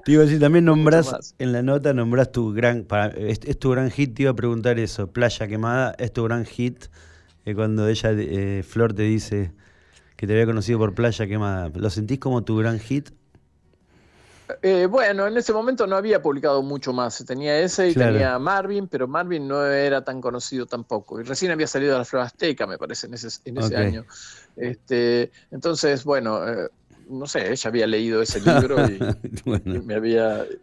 [0.06, 2.86] Te iba a decir, también nombrás, en la nota nombrás tu gran,
[3.18, 6.86] es, tu gran hit, te iba a preguntar eso, Playa Quemada, es tu gran hit,
[7.46, 9.52] eh, cuando ella, eh, Flor te dice
[10.16, 13.10] que te había conocido por Playa Quemada, ¿lo sentís como tu gran hit?
[14.62, 17.24] Eh, bueno, en ese momento no había publicado mucho más.
[17.26, 21.20] Tenía ese y tenía Marvin, pero Marvin no era tan conocido tampoco.
[21.20, 24.06] Y recién había salido a la Flor Azteca, me parece, en ese, en ese año.
[24.56, 26.70] Este, entonces, bueno, eh,
[27.10, 29.00] no sé, ella había leído ese libro y,
[29.86, 30.46] me había...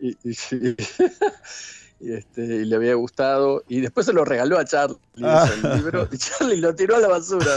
[2.07, 3.64] Este, y, le había gustado.
[3.69, 5.49] Y después se lo regaló a Charlie ah.
[5.62, 6.09] el libro.
[6.12, 7.57] Y Charlie lo tiró a la basura.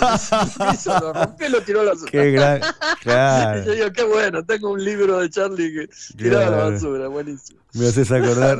[1.01, 2.11] lo rompió y lo tiró a la basura.
[2.11, 2.61] Qué gran,
[3.01, 3.61] claro.
[3.63, 7.07] Y yo digo, qué bueno, tengo un libro de Charlie que tiró a la basura,
[7.07, 7.59] buenísimo.
[7.73, 8.59] Me haces acordar.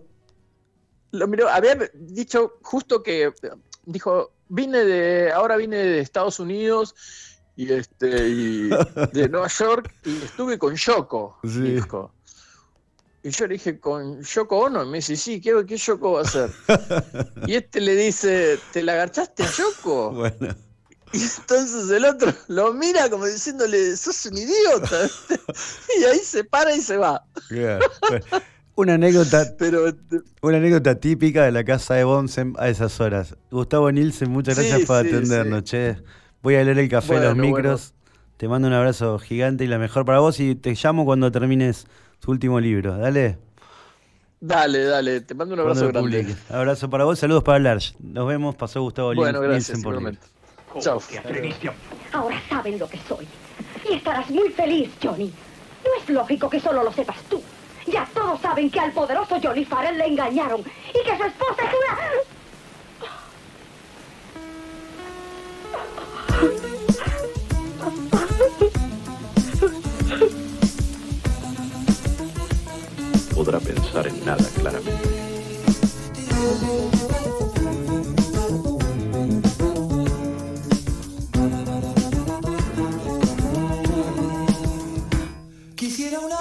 [1.11, 3.33] Lo, miró, había dicho justo que
[3.85, 6.95] dijo, vine de, ahora vine de Estados Unidos
[7.55, 8.69] y este y
[9.13, 12.13] de Nueva York y estuve con Yoko, dijo.
[13.23, 14.83] Y yo le dije, ¿con Yoko Ono?
[14.83, 16.49] Y me dice, sí, ¿qué, qué Yoko va a hacer?
[17.45, 20.11] y este le dice, ¿te la agarchaste a Yoko?
[20.11, 20.55] Bueno.
[21.13, 25.09] Y entonces el otro lo mira como diciéndole, sos un idiota.
[25.99, 27.23] y ahí se para y se va.
[28.75, 29.93] Una anécdota, Pero,
[30.41, 33.35] una anécdota típica de la casa de Bonsen a esas horas.
[33.51, 35.97] Gustavo Nielsen, muchas gracias por atendernos, che.
[36.41, 37.93] Voy a leer el café de los micros.
[38.37, 41.85] Te mando un abrazo gigante y la mejor para vos y te llamo cuando termines
[42.19, 42.97] tu último libro.
[42.97, 43.37] Dale.
[44.39, 46.35] Dale, dale, te mando un abrazo grande.
[46.49, 47.93] Abrazo para vos, saludos para Large.
[47.99, 50.01] Nos vemos, pasó Gustavo bueno, Nielsen por
[50.79, 51.01] Chao.
[52.13, 53.27] Ahora saben lo que soy.
[53.89, 55.33] Y estarás muy feliz, Johnny.
[55.83, 57.41] No es lógico que solo lo sepas tú.
[57.87, 61.73] Ya todos saben que al poderoso Johnny Farrell le engañaron y que su esposa es
[61.73, 61.97] una...
[73.35, 75.21] Podrá pensar en nada claramente.
[86.01, 86.40] you don't know.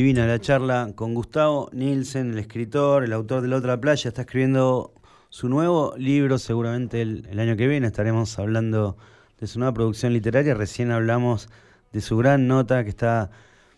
[0.00, 4.22] Divina la charla con Gustavo Nielsen, el escritor, el autor de La Otra Playa, está
[4.22, 4.94] escribiendo
[5.28, 8.96] su nuevo libro, seguramente el, año que viene estaremos hablando
[9.38, 10.54] de su nueva producción literaria.
[10.54, 11.50] Recién hablamos
[11.92, 13.30] de su gran nota que está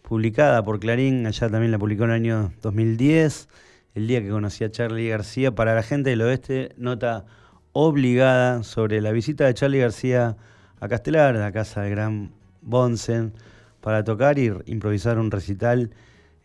[0.02, 3.48] publicada por Clarín, allá también la publicó en el año 2010,
[3.96, 5.52] el día que conocí a Charlie García.
[5.56, 7.24] Para la gente del oeste, nota
[7.72, 10.36] obligada sobre la visita de Charlie García
[10.78, 13.32] a Castelar, a la casa de Gran Bonsen
[13.80, 15.90] para tocar y improvisar un recital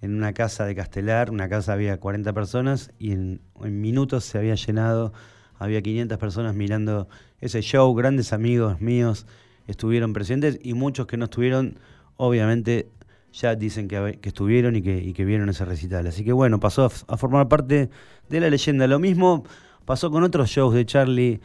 [0.01, 1.31] en una casa de Castelar.
[1.31, 5.13] Una casa había 40 personas y en, minutos se había llenado.
[5.59, 7.07] Había 500 personas mirando
[7.39, 7.93] ese show.
[7.95, 9.25] Grandes amigos míos
[9.67, 11.79] estuvieron presentes y muchos que no estuvieron,
[12.15, 12.89] obviamente,
[13.33, 16.07] ya dicen que, estuvieron y que, vieron ese recital.
[16.07, 17.89] Así que bueno, pasó a, formar parte
[18.29, 18.87] de la leyenda.
[18.87, 19.43] Lo mismo
[19.85, 21.41] pasó con otros shows de Charlie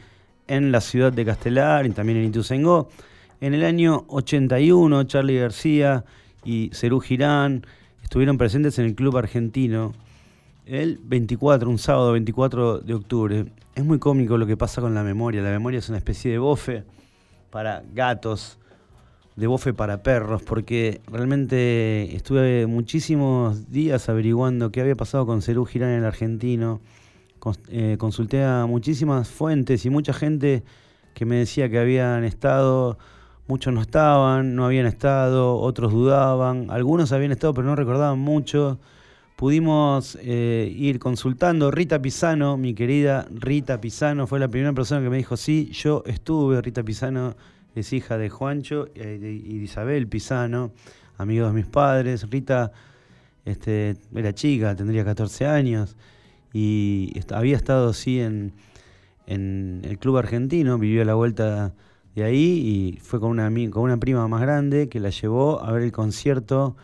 [0.47, 2.89] en la ciudad de Castelar y también en Ituzaingó.
[3.41, 6.05] En el año 81, Charlie García
[6.45, 7.65] y Cerú Girán
[8.13, 9.91] estuvieron presentes en el Club Argentino
[10.67, 13.45] el 24, un sábado 24 de octubre.
[13.73, 15.41] Es muy cómico lo que pasa con la memoria.
[15.41, 16.83] La memoria es una especie de bofe
[17.49, 18.59] para gatos,
[19.35, 25.65] de bofe para perros, porque realmente estuve muchísimos días averiguando qué había pasado con Cerú
[25.65, 26.81] Girán en el argentino.
[27.69, 30.61] Eh, consulté a muchísimas fuentes y mucha gente
[31.15, 32.99] que me decía que habían estado
[33.47, 38.79] Muchos no estaban, no habían estado, otros dudaban, algunos habían estado pero no recordaban mucho.
[39.35, 41.69] Pudimos eh, ir consultando.
[41.69, 46.03] Rita Pisano, mi querida Rita Pisano, fue la primera persona que me dijo, sí, yo
[46.05, 46.61] estuve.
[46.61, 47.35] Rita Pisano
[47.75, 50.71] es hija de Juancho y de, Isabel Pisano,
[51.17, 52.29] amigos de mis padres.
[52.29, 52.71] Rita
[53.43, 55.97] este, era chica, tendría 14 años
[56.53, 58.53] y había estado sí en,
[59.25, 61.73] en el club argentino, vivió la vuelta
[62.15, 65.71] de ahí y fue con una, con una prima más grande que la llevó a
[65.71, 66.75] ver el concierto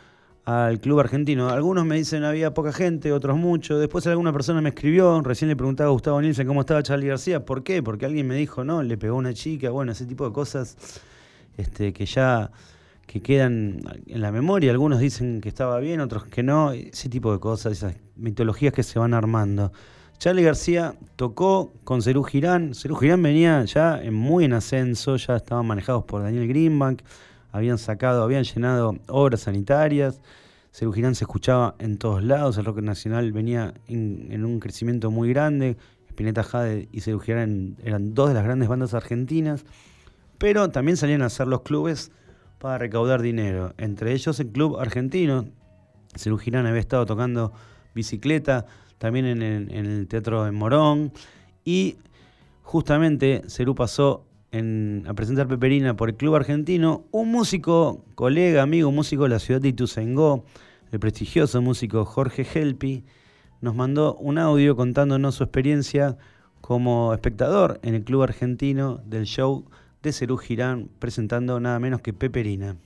[0.46, 1.50] al club argentino.
[1.50, 3.78] Algunos me dicen había poca gente, otros mucho.
[3.78, 7.46] Después alguna persona me escribió, recién le preguntaba a Gustavo Nielsen cómo estaba Charlie García.
[7.46, 7.84] ¿Por qué?
[7.84, 11.02] Porque alguien me dijo, no, le pegó una chica, bueno, ese tipo de cosas
[11.58, 12.52] este, que ya
[13.06, 14.70] que quedan en la memoria.
[14.70, 16.72] Algunos dicen que estaba bien, otros que no.
[16.74, 19.72] Ese tipo de cosas, esas mitologías que se van armando.
[20.20, 22.76] Charlie García tocó con Cerú Girán.
[22.76, 27.04] Cerú Girán venía ya en muy en ascenso, ya estaban manejados por Daniel Greenbank,
[27.54, 30.20] habían sacado, habían llenado obras sanitarias.
[30.74, 35.30] Cerú Girán se escuchaba en todos lados, el rock nacional venía en, un crecimiento muy
[35.30, 35.78] grande.
[36.10, 39.64] Spinetta Jade y Cerú Girán eran dos de las grandes bandas argentinas,
[40.38, 42.12] pero también salían a hacer los clubes
[42.58, 43.74] para recaudar dinero.
[43.78, 45.46] Entre ellos el Club Argentino.
[46.14, 47.54] Cerú Girán había estado tocando
[47.96, 48.66] bicicleta
[49.00, 51.12] también en el, Teatro en Morón.
[51.66, 51.98] Y
[52.62, 57.06] justamente Cerú pasó a presentar Peperina por el Club Argentino.
[57.12, 60.46] Un músico, colega, amigo, músico de la ciudad de Ituzaingó,
[60.92, 63.04] el prestigioso músico Jorge Helpi,
[63.62, 66.18] nos mandó un audio contándonos su experiencia
[66.62, 69.66] como espectador en el Club Argentino del show
[70.02, 72.78] de Cerú Girán, presentando nada menos que Peperina.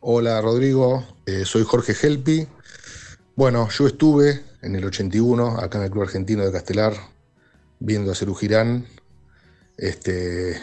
[0.00, 2.46] Hola Rodrigo, eh, soy Jorge Helpi.
[3.34, 6.94] Bueno, yo estuve en el 81, acá en el Club Argentino de Castelar,
[7.78, 8.86] viendo a Cerú Girán.
[9.76, 10.60] Este,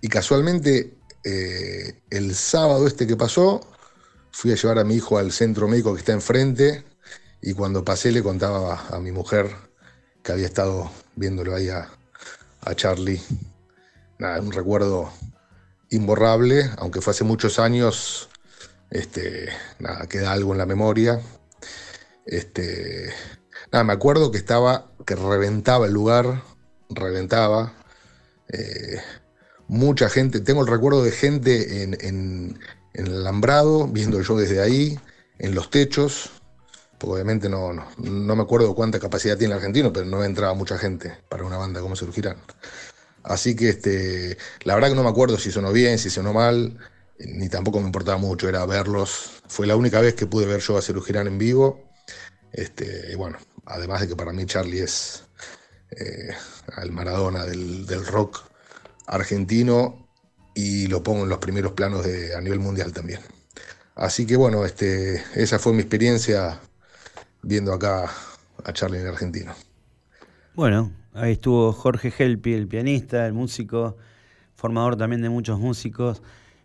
[0.00, 3.60] y casualmente, eh, el sábado este que pasó,
[4.30, 6.84] fui a llevar a mi hijo al centro médico que está enfrente.
[7.42, 9.50] Y cuando pasé, le contaba a, mi mujer
[10.22, 11.88] que había estado viéndolo ahí a,
[12.74, 13.20] Charlie.
[14.18, 15.10] Nada, un recuerdo
[15.88, 18.28] imborrable, aunque fue hace muchos años,
[18.90, 21.20] este, nada, queda algo en la memoria.
[22.30, 23.12] Este,
[23.72, 26.44] nada, me acuerdo que estaba, que reventaba el lugar,
[26.88, 27.74] reventaba.
[28.48, 29.00] Eh,
[29.66, 32.58] mucha gente, tengo el recuerdo de gente en,
[32.94, 34.98] el alambrado, viendo yo desde ahí,
[35.40, 36.30] en los techos,
[36.98, 40.78] porque obviamente no, no, me acuerdo cuánta capacidad tiene el argentino, pero no entraba mucha
[40.78, 42.36] gente para una banda como Surgirán.
[43.24, 46.78] Así que este, la verdad que no me acuerdo si sonó bien, si sonó mal,
[47.18, 49.42] ni tampoco me importaba mucho, era verlos.
[49.48, 51.89] Fue la única vez que pude ver yo a Cerugirán en vivo
[52.52, 55.24] este, bueno, además de que para mí Charlie es
[55.90, 56.30] eh,
[56.82, 58.42] el Maradona del, rock
[59.06, 60.08] argentino
[60.54, 63.20] y lo pongo en los primeros planos de, a nivel mundial también.
[63.94, 66.60] Así que bueno, este, esa fue mi experiencia
[67.42, 68.10] viendo acá
[68.64, 69.52] a Charlie en argentino.
[70.54, 73.96] Bueno, ahí estuvo Jorge Helpi, el pianista, el músico,
[74.54, 76.22] formador también de muchos músicos.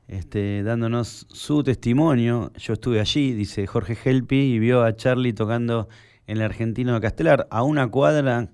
[0.07, 2.51] Este, dándonos su testimonio.
[2.57, 5.87] Yo estuve allí, dice Jorge Helpi, y vio a Charlie tocando
[6.27, 7.47] en el Argentino de Castelar.
[7.49, 8.49] A una cuadra,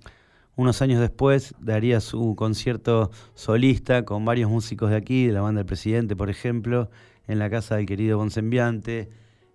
[0.55, 5.59] unos años después, daría su concierto solista con varios músicos de aquí, de la banda
[5.59, 6.89] del presidente, por ejemplo,
[7.27, 9.09] en la casa del querido Bonsembiante,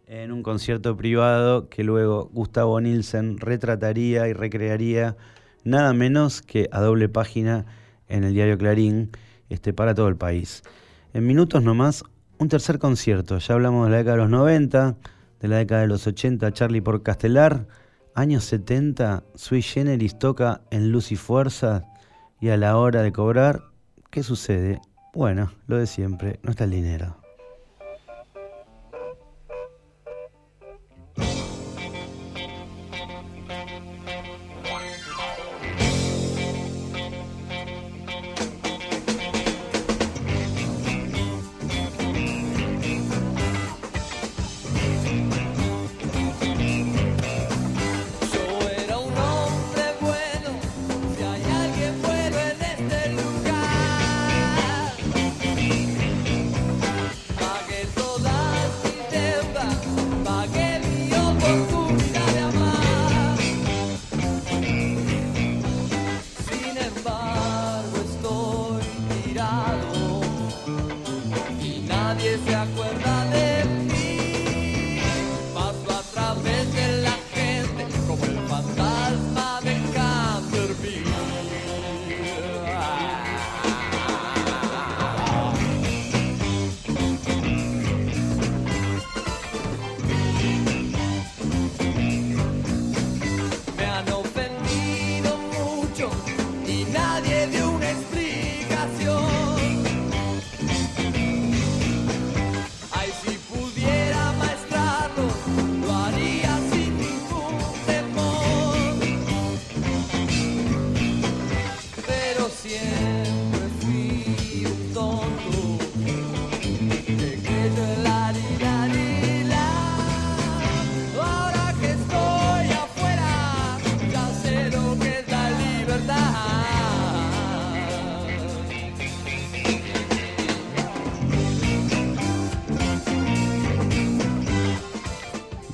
[0.06, 5.16] en un concierto privado que luego Gustavo Nielsen retrataría y recrearía
[5.64, 7.66] nada menos que a doble página
[8.08, 9.10] en el diario Clarín
[9.50, 10.62] este, para todo el país.
[11.16, 12.04] En minutos nomás,
[12.36, 13.38] un tercer concierto.
[13.38, 14.96] Ya hablamos de la década de los 90,
[15.40, 17.66] de la década de los 80, Charlie por Castelar.
[18.14, 21.84] Años 70, Sui Generis toca en Luz y Fuerza.
[22.38, 23.62] Y a la hora de cobrar,
[24.10, 24.82] ¿qué sucede?
[25.14, 27.16] Bueno, lo de siempre, no está el dinero.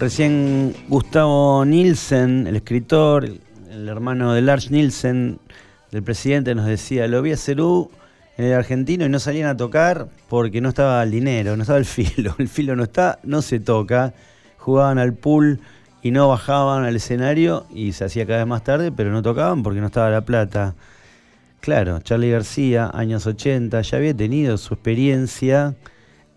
[0.03, 3.24] Recién Gustavo Nielsen, el escritor,
[3.70, 5.38] el hermano de Lars Nielsen,
[5.92, 7.88] del presidente, nos decía, lo vi a Cerú
[8.36, 11.78] en el argentino y no salían a tocar porque no estaba el dinero, no estaba
[11.78, 12.34] el filo.
[12.38, 14.12] El filo no está, no se toca.
[14.59, 15.61] Jugaban al pool
[16.03, 19.62] y no bajaban al escenario y se hacía cada vez más tarde, pero no tocaban
[19.62, 20.74] porque no estaba la plata.
[21.61, 25.76] Claro, Charlie García, años 80, ya había tenido su experiencia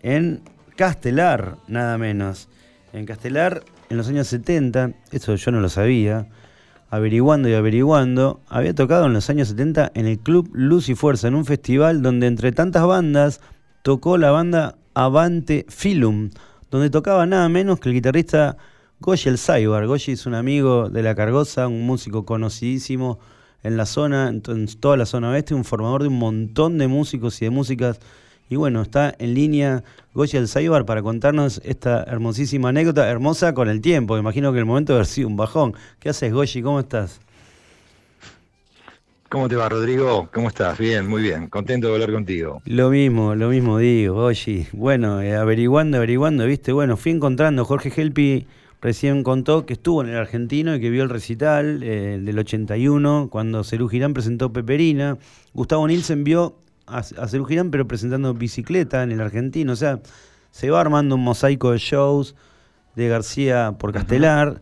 [0.04, 0.42] en
[0.76, 2.48] Castelar, nada menos
[2.96, 6.28] en Castelar en los años 70, eso yo no lo sabía,
[6.88, 11.28] averiguando y averiguando, había tocado en los años 70 en el Club Luz y Fuerza,
[11.28, 13.40] en un festival donde entre tantas bandas
[13.82, 16.30] tocó la banda Avante Filum,
[16.70, 18.56] donde tocaba nada menos que el guitarrista
[19.00, 19.86] Goshi el Cyber.
[19.86, 23.18] Goshi es un amigo de la Cargosa, un músico conocidísimo
[23.62, 27.40] en la zona, en toda la zona oeste, un formador de un montón de músicos
[27.42, 28.00] y de músicas
[28.48, 29.82] y bueno, está en línea
[30.14, 34.16] Goya El para contarnos esta hermosísima anécdota, hermosa con el tiempo.
[34.16, 35.74] Imagino que el momento de haber sido un bajón.
[35.98, 36.62] ¿Qué haces, Goyi?
[36.62, 37.20] ¿Cómo estás?
[39.28, 40.28] ¿Cómo te va, Rodrigo?
[40.32, 40.78] ¿Cómo estás?
[40.78, 41.48] Bien, muy bien.
[41.48, 42.62] Contento de hablar contigo.
[42.64, 44.68] Lo mismo, lo mismo digo, Goyi.
[44.72, 47.64] Bueno, eh, averiguando, averiguando, viste, bueno, fui encontrando.
[47.64, 48.46] Jorge Helpi
[48.80, 53.28] recién contó que estuvo en el argentino y que vio el recital eh, del 81
[53.30, 55.18] cuando Cerú Girán presentó Peperina.
[55.52, 56.54] Gustavo Nielsen vio
[56.86, 59.72] a, a Girán, pero presentando bicicleta en el argentino.
[59.72, 60.00] O sea,
[60.50, 62.34] se va armando un mosaico de shows
[62.94, 64.60] de García por Castelar.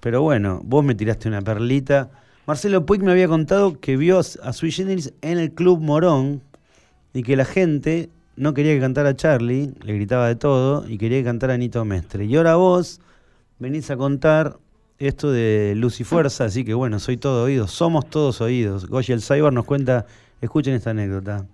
[0.00, 2.10] Pero bueno, vos me tiraste una perlita.
[2.46, 6.42] Marcelo Puig me había contado que vio a Sui Generis en el Club Morón
[7.12, 11.18] y que la gente no quería que cantara Charlie, le gritaba de todo y quería
[11.18, 12.26] que cantara Nito Mestre.
[12.26, 13.00] Y ahora vos
[13.58, 14.58] venís a contar
[14.98, 18.86] esto de Luz y Fuerza, así que bueno, soy todo oídos, somos todos oídos.
[18.86, 20.06] Goya el Cyber nos cuenta,
[20.40, 21.46] escuchen esta anécdota.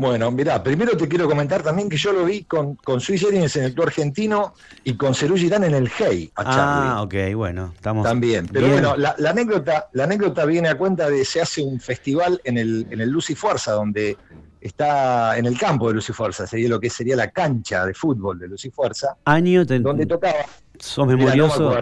[0.00, 3.42] Bueno, mirá, primero te quiero comentar también que yo lo vi con, con Sui en
[3.44, 6.90] el club argentino y con Cerú Girán en el Hey a Charlie.
[6.90, 8.06] Ah, ok, bueno, estamos.
[8.06, 8.48] También.
[8.50, 12.56] Pero bueno, la, anécdota, la anécdota viene a cuenta de se hace un festival en
[12.56, 14.16] el, en el Luz y Fuerza, donde
[14.58, 17.92] está en el campo de Luz y Fuerza, sería lo que sería la cancha de
[17.92, 19.16] fútbol de Luz y Fuerza.
[19.26, 20.46] Año donde tocaba.
[20.78, 21.78] Sos memorioso.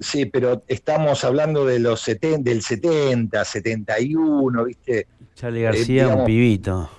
[0.00, 5.06] sí, pero estamos hablando de los del 70, 71, ¿viste?
[5.36, 6.90] Charlie García, eh, un pibito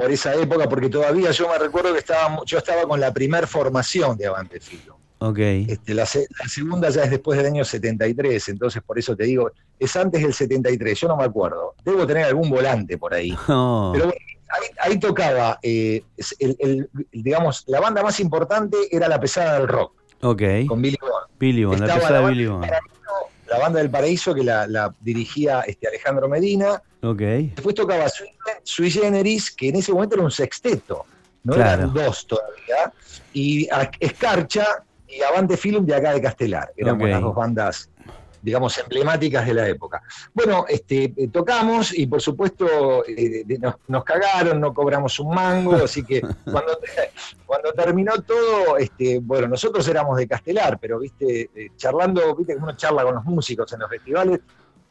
[0.00, 3.46] por esa época, porque todavía yo me recuerdo que estaba, yo estaba con la primer
[3.46, 4.96] formación de Avante Filo.
[5.18, 5.38] Ok.
[5.38, 9.94] Este, la, segunda ya es después del año 73, entonces por eso te digo, es
[9.96, 11.74] antes del 73, yo no me acuerdo.
[11.84, 13.36] Debo tener algún volante por ahí.
[13.46, 14.14] Pero bueno,
[14.78, 16.02] ahí, tocaba, eh,
[16.38, 19.92] el, digamos, la banda más importante era La Pesada del Rock.
[20.22, 20.42] Ok.
[20.66, 21.38] Con Billy Bond.
[21.38, 22.66] Billy Bond, la pesada de Billy Bond.
[23.48, 26.82] La banda del Paraíso que la, dirigía este, Alejandro Medina.
[27.02, 27.18] Ok.
[27.18, 28.06] Después tocaba
[28.62, 31.06] Sui, Generis, que en ese momento era un sexteto.
[31.42, 32.92] No eran dos todavía.
[33.32, 36.72] Y Escarcha, y Avante Film de acá de Castelar.
[36.76, 37.90] Éramos las dos bandas,
[38.42, 40.02] digamos, emblemáticas de la época.
[40.32, 43.44] Bueno, este, eh, tocamos y por supuesto eh,
[43.88, 46.78] nos, cagaron, no cobramos un mango, así que cuando,
[47.46, 52.60] cuando terminó todo, este, bueno, nosotros éramos de Castelar, pero viste, eh, charlando, viste que
[52.60, 54.40] uno charla con los músicos en los festivales,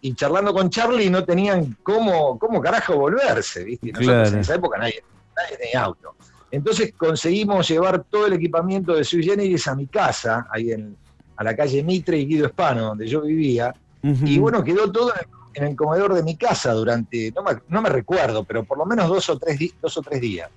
[0.02, 3.92] y charlando con Charlie no tenían cómo, cómo carajo volverse, ¿viste?
[3.92, 5.04] Nosotros en esa época nadie,
[5.36, 6.16] nadie tenía auto.
[6.52, 10.96] Entonces conseguimos llevar todo el equipamiento de Sui Generis a mi casa, ahí en,
[11.36, 13.74] a la calle Mitre y Guido Espano, donde yo vivía.
[14.02, 15.14] Y bueno, quedó todo
[15.54, 17.34] en el, comedor de mi casa durante,
[17.68, 20.50] no me, recuerdo, pero por lo menos dos o tres, dos o tres días.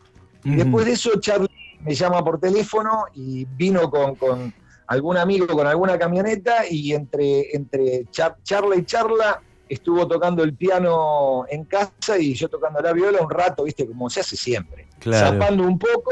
[0.44, 4.52] Y después de eso, Charlie me llama por teléfono y vino con,
[4.92, 11.46] algún amigo con alguna camioneta y entre, entre charla y charla estuvo tocando el piano
[11.48, 14.86] en casa y yo tocando la viola un rato, viste, como se hace siempre.
[15.02, 16.10] Zapando un poco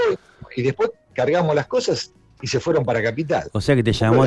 [0.56, 3.50] y, después cargamos las cosas y se fueron para Capital.
[3.52, 4.24] O sea que te llamó,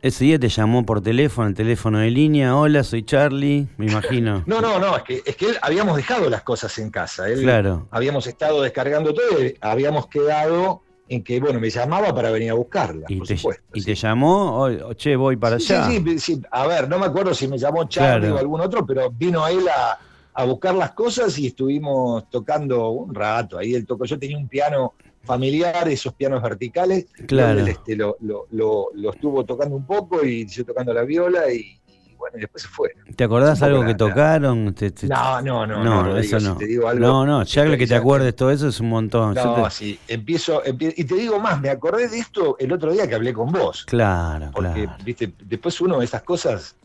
[0.00, 4.42] ese día te llamó por teléfono, el teléfono de línea, hola, soy Charlie, me imagino.
[4.46, 7.28] no, no, no, es que, es que habíamos dejado las cosas en casa.
[7.28, 7.86] Él, claro.
[7.92, 10.82] Habíamos estado descargando todo y habíamos quedado
[11.14, 13.64] en que, bueno, me llamaba para venir a buscarla, y por te, supuesto.
[13.74, 14.62] ¿Y te llamó?
[14.62, 15.86] O, che, voy para allá.
[15.86, 19.10] Sí, sí, a ver, no me acuerdo si me llamó Charlie o algún otro, pero
[19.10, 19.98] vino él a,
[20.32, 23.58] a, buscar las cosas y estuvimos tocando un rato.
[23.58, 27.60] Ahí él tocó, yo tenía un piano familiar, esos pianos verticales, claro.
[27.60, 31.52] él este, lo, lo, lo, lo estuvo tocando un poco y yo tocando la viola
[31.52, 31.78] y,
[32.22, 32.94] bueno, y después se fue.
[33.16, 34.72] ¿Te acordás algo que tocaron?
[35.08, 36.56] no, no, no, no, eso no.
[36.94, 39.34] no, no, ya que te acuerdes todo eso es un montón.
[39.34, 43.16] No, sí, empiezo, y te digo más, me acordé de esto el otro día que
[43.16, 43.84] hablé con vos.
[43.86, 46.76] Claro, porque, viste, después uno de esas cosas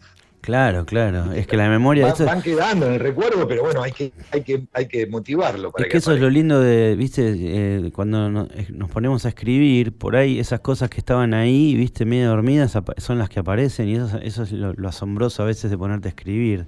[0.47, 1.33] Claro, claro.
[1.33, 2.15] Es que la memoria.
[2.19, 5.73] Van, quedando en el recuerdo, pero bueno, hay que, hay que, hay que motivarlo.
[5.73, 9.27] Para es que, eso es lo lindo de, viste, eh, cuando eh, nos ponemos a
[9.27, 13.89] escribir, por ahí esas cosas que estaban ahí, viste, medio dormidas, son las que aparecen
[13.89, 16.65] y eso, eso es lo, asombroso a veces de ponerte a escribir.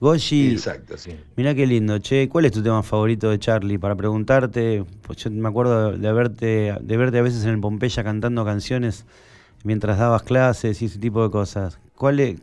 [0.00, 1.16] Goshi, Exacto, sí.
[1.34, 3.78] mirá qué lindo, che, ¿cuál es tu tema favorito de Charlie?
[3.78, 8.04] Para preguntarte, pues yo me acuerdo de verte, de verte a veces en el Pompeya
[8.04, 9.06] cantando canciones
[9.62, 11.78] mientras dabas clases y ese tipo de cosas.
[11.96, 12.36] ¿Cuál es,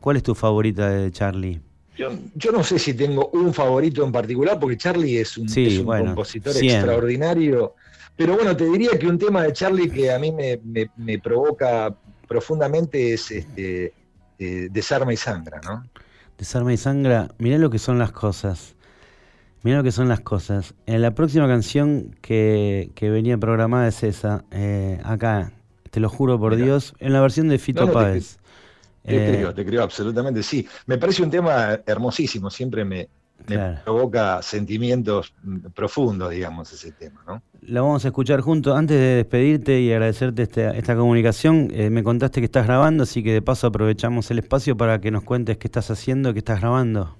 [0.00, 1.60] ¿Cuál es tu favorita de Charlie?
[1.96, 5.48] Yo, no sé si tengo un favorito en particular, porque Charlie es un,
[5.84, 7.74] compositor extraordinario.
[8.14, 11.94] Pero bueno, te diría que un tema de Charlie que a mí me, provoca
[12.28, 13.92] profundamente es este,
[14.38, 15.84] eh, Desarma y Sangra, ¿no?
[16.36, 18.76] Desarma y Sangra, mirá lo que son las cosas.
[19.64, 20.74] Mirá lo que son las cosas.
[20.86, 25.52] En la próxima canción que, venía programada es esa, eh, acá,
[25.90, 28.36] te lo juro por Dios, en la versión de Fito Páez.
[28.36, 28.47] Te
[29.16, 30.66] creo, te creo, absolutamente sí.
[30.86, 33.08] Me parece un tema hermosísimo, siempre me,
[33.84, 35.32] provoca sentimientos
[35.74, 37.42] profundos, digamos, ese tema, ¿no?
[37.62, 38.76] Lo vamos a escuchar juntos.
[38.76, 43.22] Antes de despedirte y agradecerte este, esta comunicación, eh, me contaste que estás grabando, así
[43.22, 46.60] que de paso aprovechamos el espacio para que nos cuentes qué estás haciendo, qué estás
[46.60, 47.16] grabando.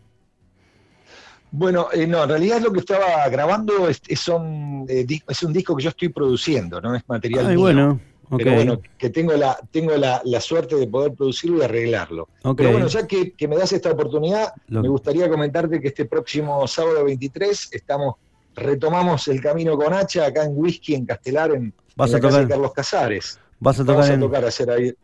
[1.51, 5.75] Bueno, eh, no, en realidad lo que estaba grabando es, son, eh, es un disco
[5.77, 8.01] que yo estoy produciendo, no es material Ay, bueno.
[8.37, 12.29] Pero bueno, que tengo la, tengo la, suerte de poder producirlo y arreglarlo.
[12.57, 17.05] Pero bueno, ya que, me das esta oportunidad, me gustaría comentarte que este próximo sábado
[17.05, 18.17] 23 estamos,
[18.55, 22.49] retomamos el camino con Hacha acá en Whisky, en Castelar, en, ¿Vas la a tocar?
[22.49, 23.41] Carlos Casares.
[23.61, 24.95] ¿Vas a tocar Vamos a tocar, hacer ahí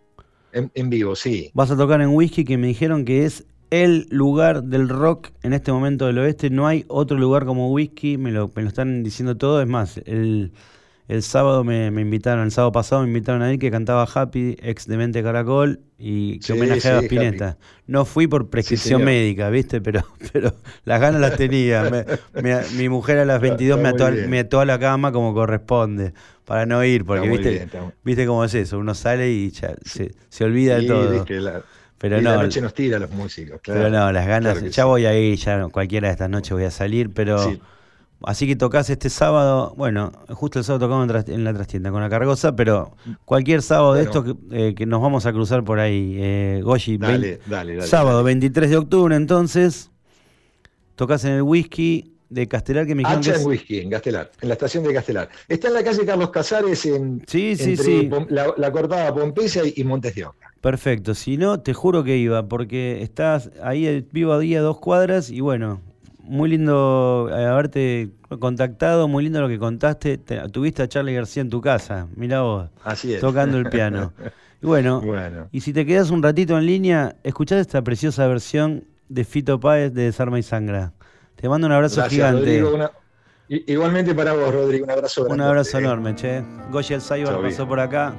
[0.52, 1.50] en, vivo, sí.
[1.54, 5.52] Vas a tocar en Whisky, que me dijeron que es el lugar del rock en
[5.52, 6.50] este momento del oeste.
[6.50, 9.60] No hay otro lugar como Whisky, me lo, me lo están diciendo todo.
[9.60, 10.52] Es más, el
[11.06, 14.86] el sábado me, invitaron, el sábado pasado me invitaron a ir que cantaba Happy, ex
[14.86, 17.58] de Mente Caracol, y que homenajeaba a Spinetta.
[17.86, 19.82] No fui por prescripción médica, ¿viste?
[19.82, 20.02] Pero,
[20.32, 22.06] pero las ganas las tenía.
[22.76, 26.14] mi mujer a las 22 me, ató, me ató a la cama como corresponde,
[26.46, 27.68] para no ir, porque viste,
[28.02, 31.24] viste cómo es eso, uno sale y ya se, se olvida de todo.
[31.98, 33.60] pero no, la noche nos tira a los músicos.
[33.62, 36.70] Pero no, las ganas, ya voy a ir, ya cualquiera de estas noches voy a
[36.70, 37.58] salir, pero
[38.22, 42.08] Así que tocas este sábado, bueno, justo el sábado tocamos en, la trastienda con la
[42.08, 46.60] cargosa, pero cualquier sábado de estos eh, que, nos vamos a cruzar por ahí, eh,
[46.62, 46.96] Goshi.
[46.96, 49.90] Dale, dale, Sábado 23 de octubre, entonces,
[50.94, 53.44] tocas en el whisky de Castelar que me dijeron H que es...
[53.44, 55.28] Whisky, en Castelar, en la estación de Castelar.
[55.46, 58.10] Está en la calle Carlos Casares, en, sí, sí, sí.
[58.28, 60.50] La, cortada Pompeya y Montes de Oca.
[60.60, 65.30] Perfecto, si no, te juro que iba, porque estás ahí, vivo a día dos cuadras
[65.30, 65.82] y bueno,
[66.24, 68.10] muy lindo eh, haberte
[68.40, 70.18] contactado, muy lindo lo que contaste.
[70.50, 74.12] tuviste a Charlie García en tu casa, mira vos, Así tocando el piano.
[74.62, 75.02] Y bueno,
[75.52, 79.92] y si te quedas un ratito en línea, escuchás esta preciosa versión de Fito Páez
[79.92, 80.94] de Desarma y Sangra.
[81.36, 82.64] Te mando un abrazo gigante.
[83.48, 85.42] igualmente para vos, Rodrigo, un abrazo grande.
[85.42, 86.42] Un abrazo enorme, che.
[86.70, 88.14] Goya el Cyber pasó por acá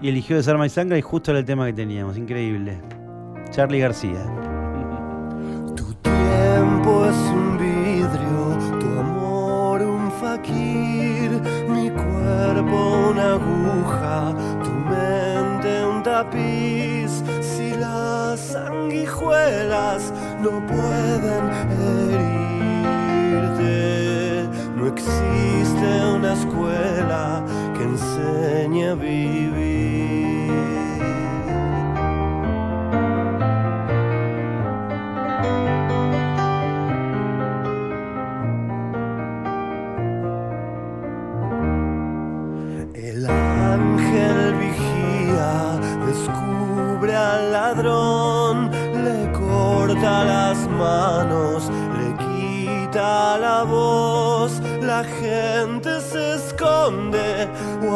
[0.00, 2.16] y eligió Desarma y Sangra y justo era el tema que teníamos.
[2.16, 2.80] Increíble.
[3.50, 4.24] Charlie García.
[12.48, 14.32] Cuerpo una aguja,
[14.64, 17.22] tu mente un tapiz
[17.78, 21.44] las sanguijuelas no pueden
[22.10, 22.88] herirte.
[24.76, 27.44] No existe una escuela
[27.76, 29.67] que enseñe a vivir.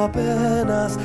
[0.05, 0.99] Apenas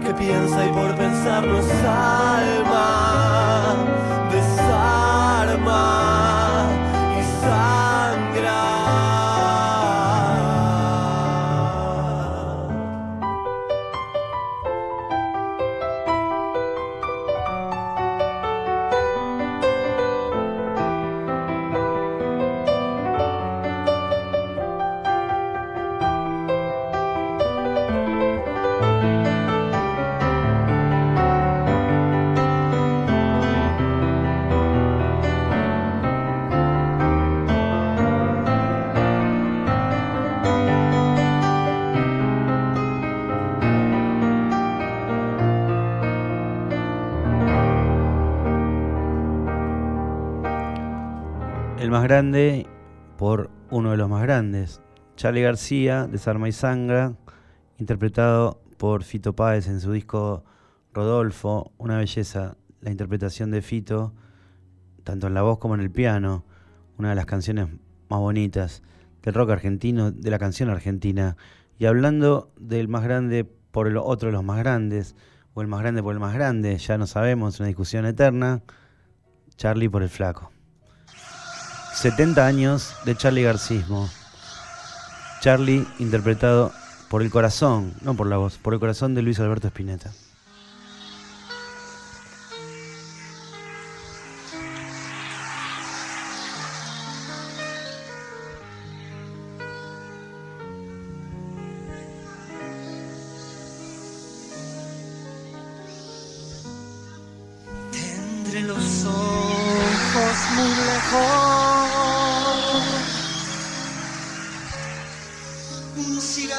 [0.00, 3.74] que piensa y por pensar no es alma,
[51.98, 52.66] grande
[53.18, 54.80] por uno de los más grandes,
[55.16, 57.14] Charlie García, Desarma y Sangra,
[57.78, 60.44] interpretado por Fito Páez en su disco
[60.94, 64.14] Rodolfo, una belleza, la interpretación de Fito,
[65.02, 66.44] tanto en la voz como en el piano,
[66.96, 67.66] una de las canciones
[68.08, 68.82] más bonitas
[69.22, 71.36] del rock argentino, de la canción argentina.
[71.78, 75.16] Y hablando del más grande por el otro de los más grandes,
[75.54, 78.62] o el más grande por el más grande, ya no sabemos, una discusión eterna,
[79.56, 80.52] Charlie por el flaco.
[82.00, 84.08] 70 años de Charlie Garcismo.
[85.42, 86.72] Charlie interpretado
[87.10, 90.10] por el corazón, no por la voz, por el corazón de Luis Alberto Spinetta.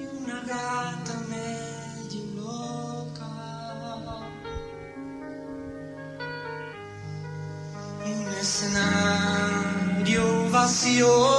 [0.00, 3.32] Y una gata medio loca.
[8.06, 11.35] Y un escenario vacío.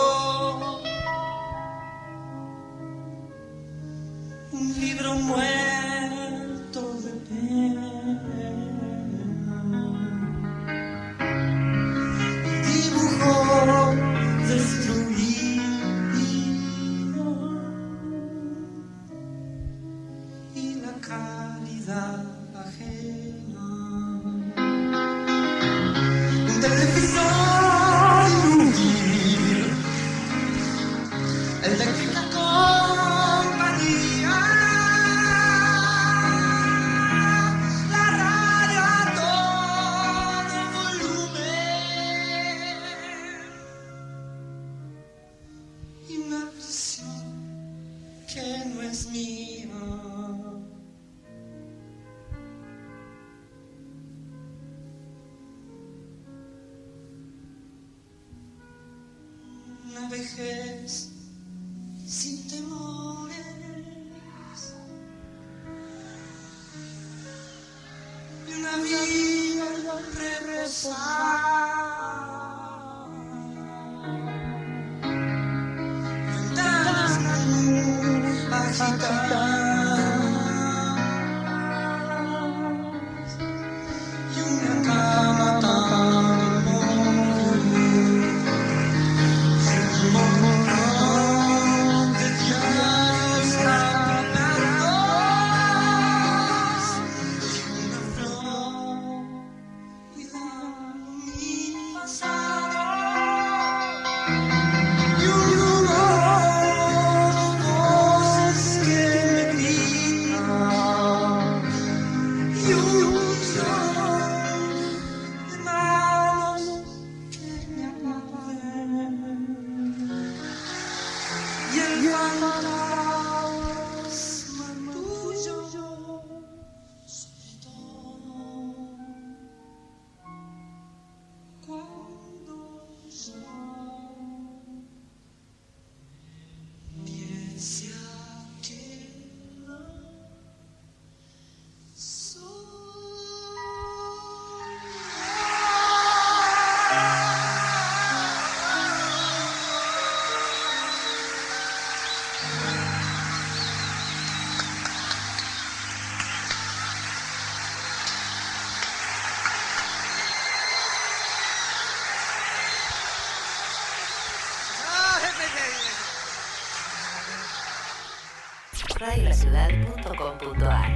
[70.83, 71.36] Sorry.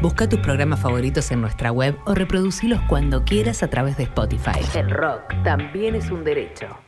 [0.02, 4.60] Busca tus programas favoritos en nuestra web o reproducilos cuando quieras a través de Spotify.
[4.76, 6.82] El rock también es un derecho.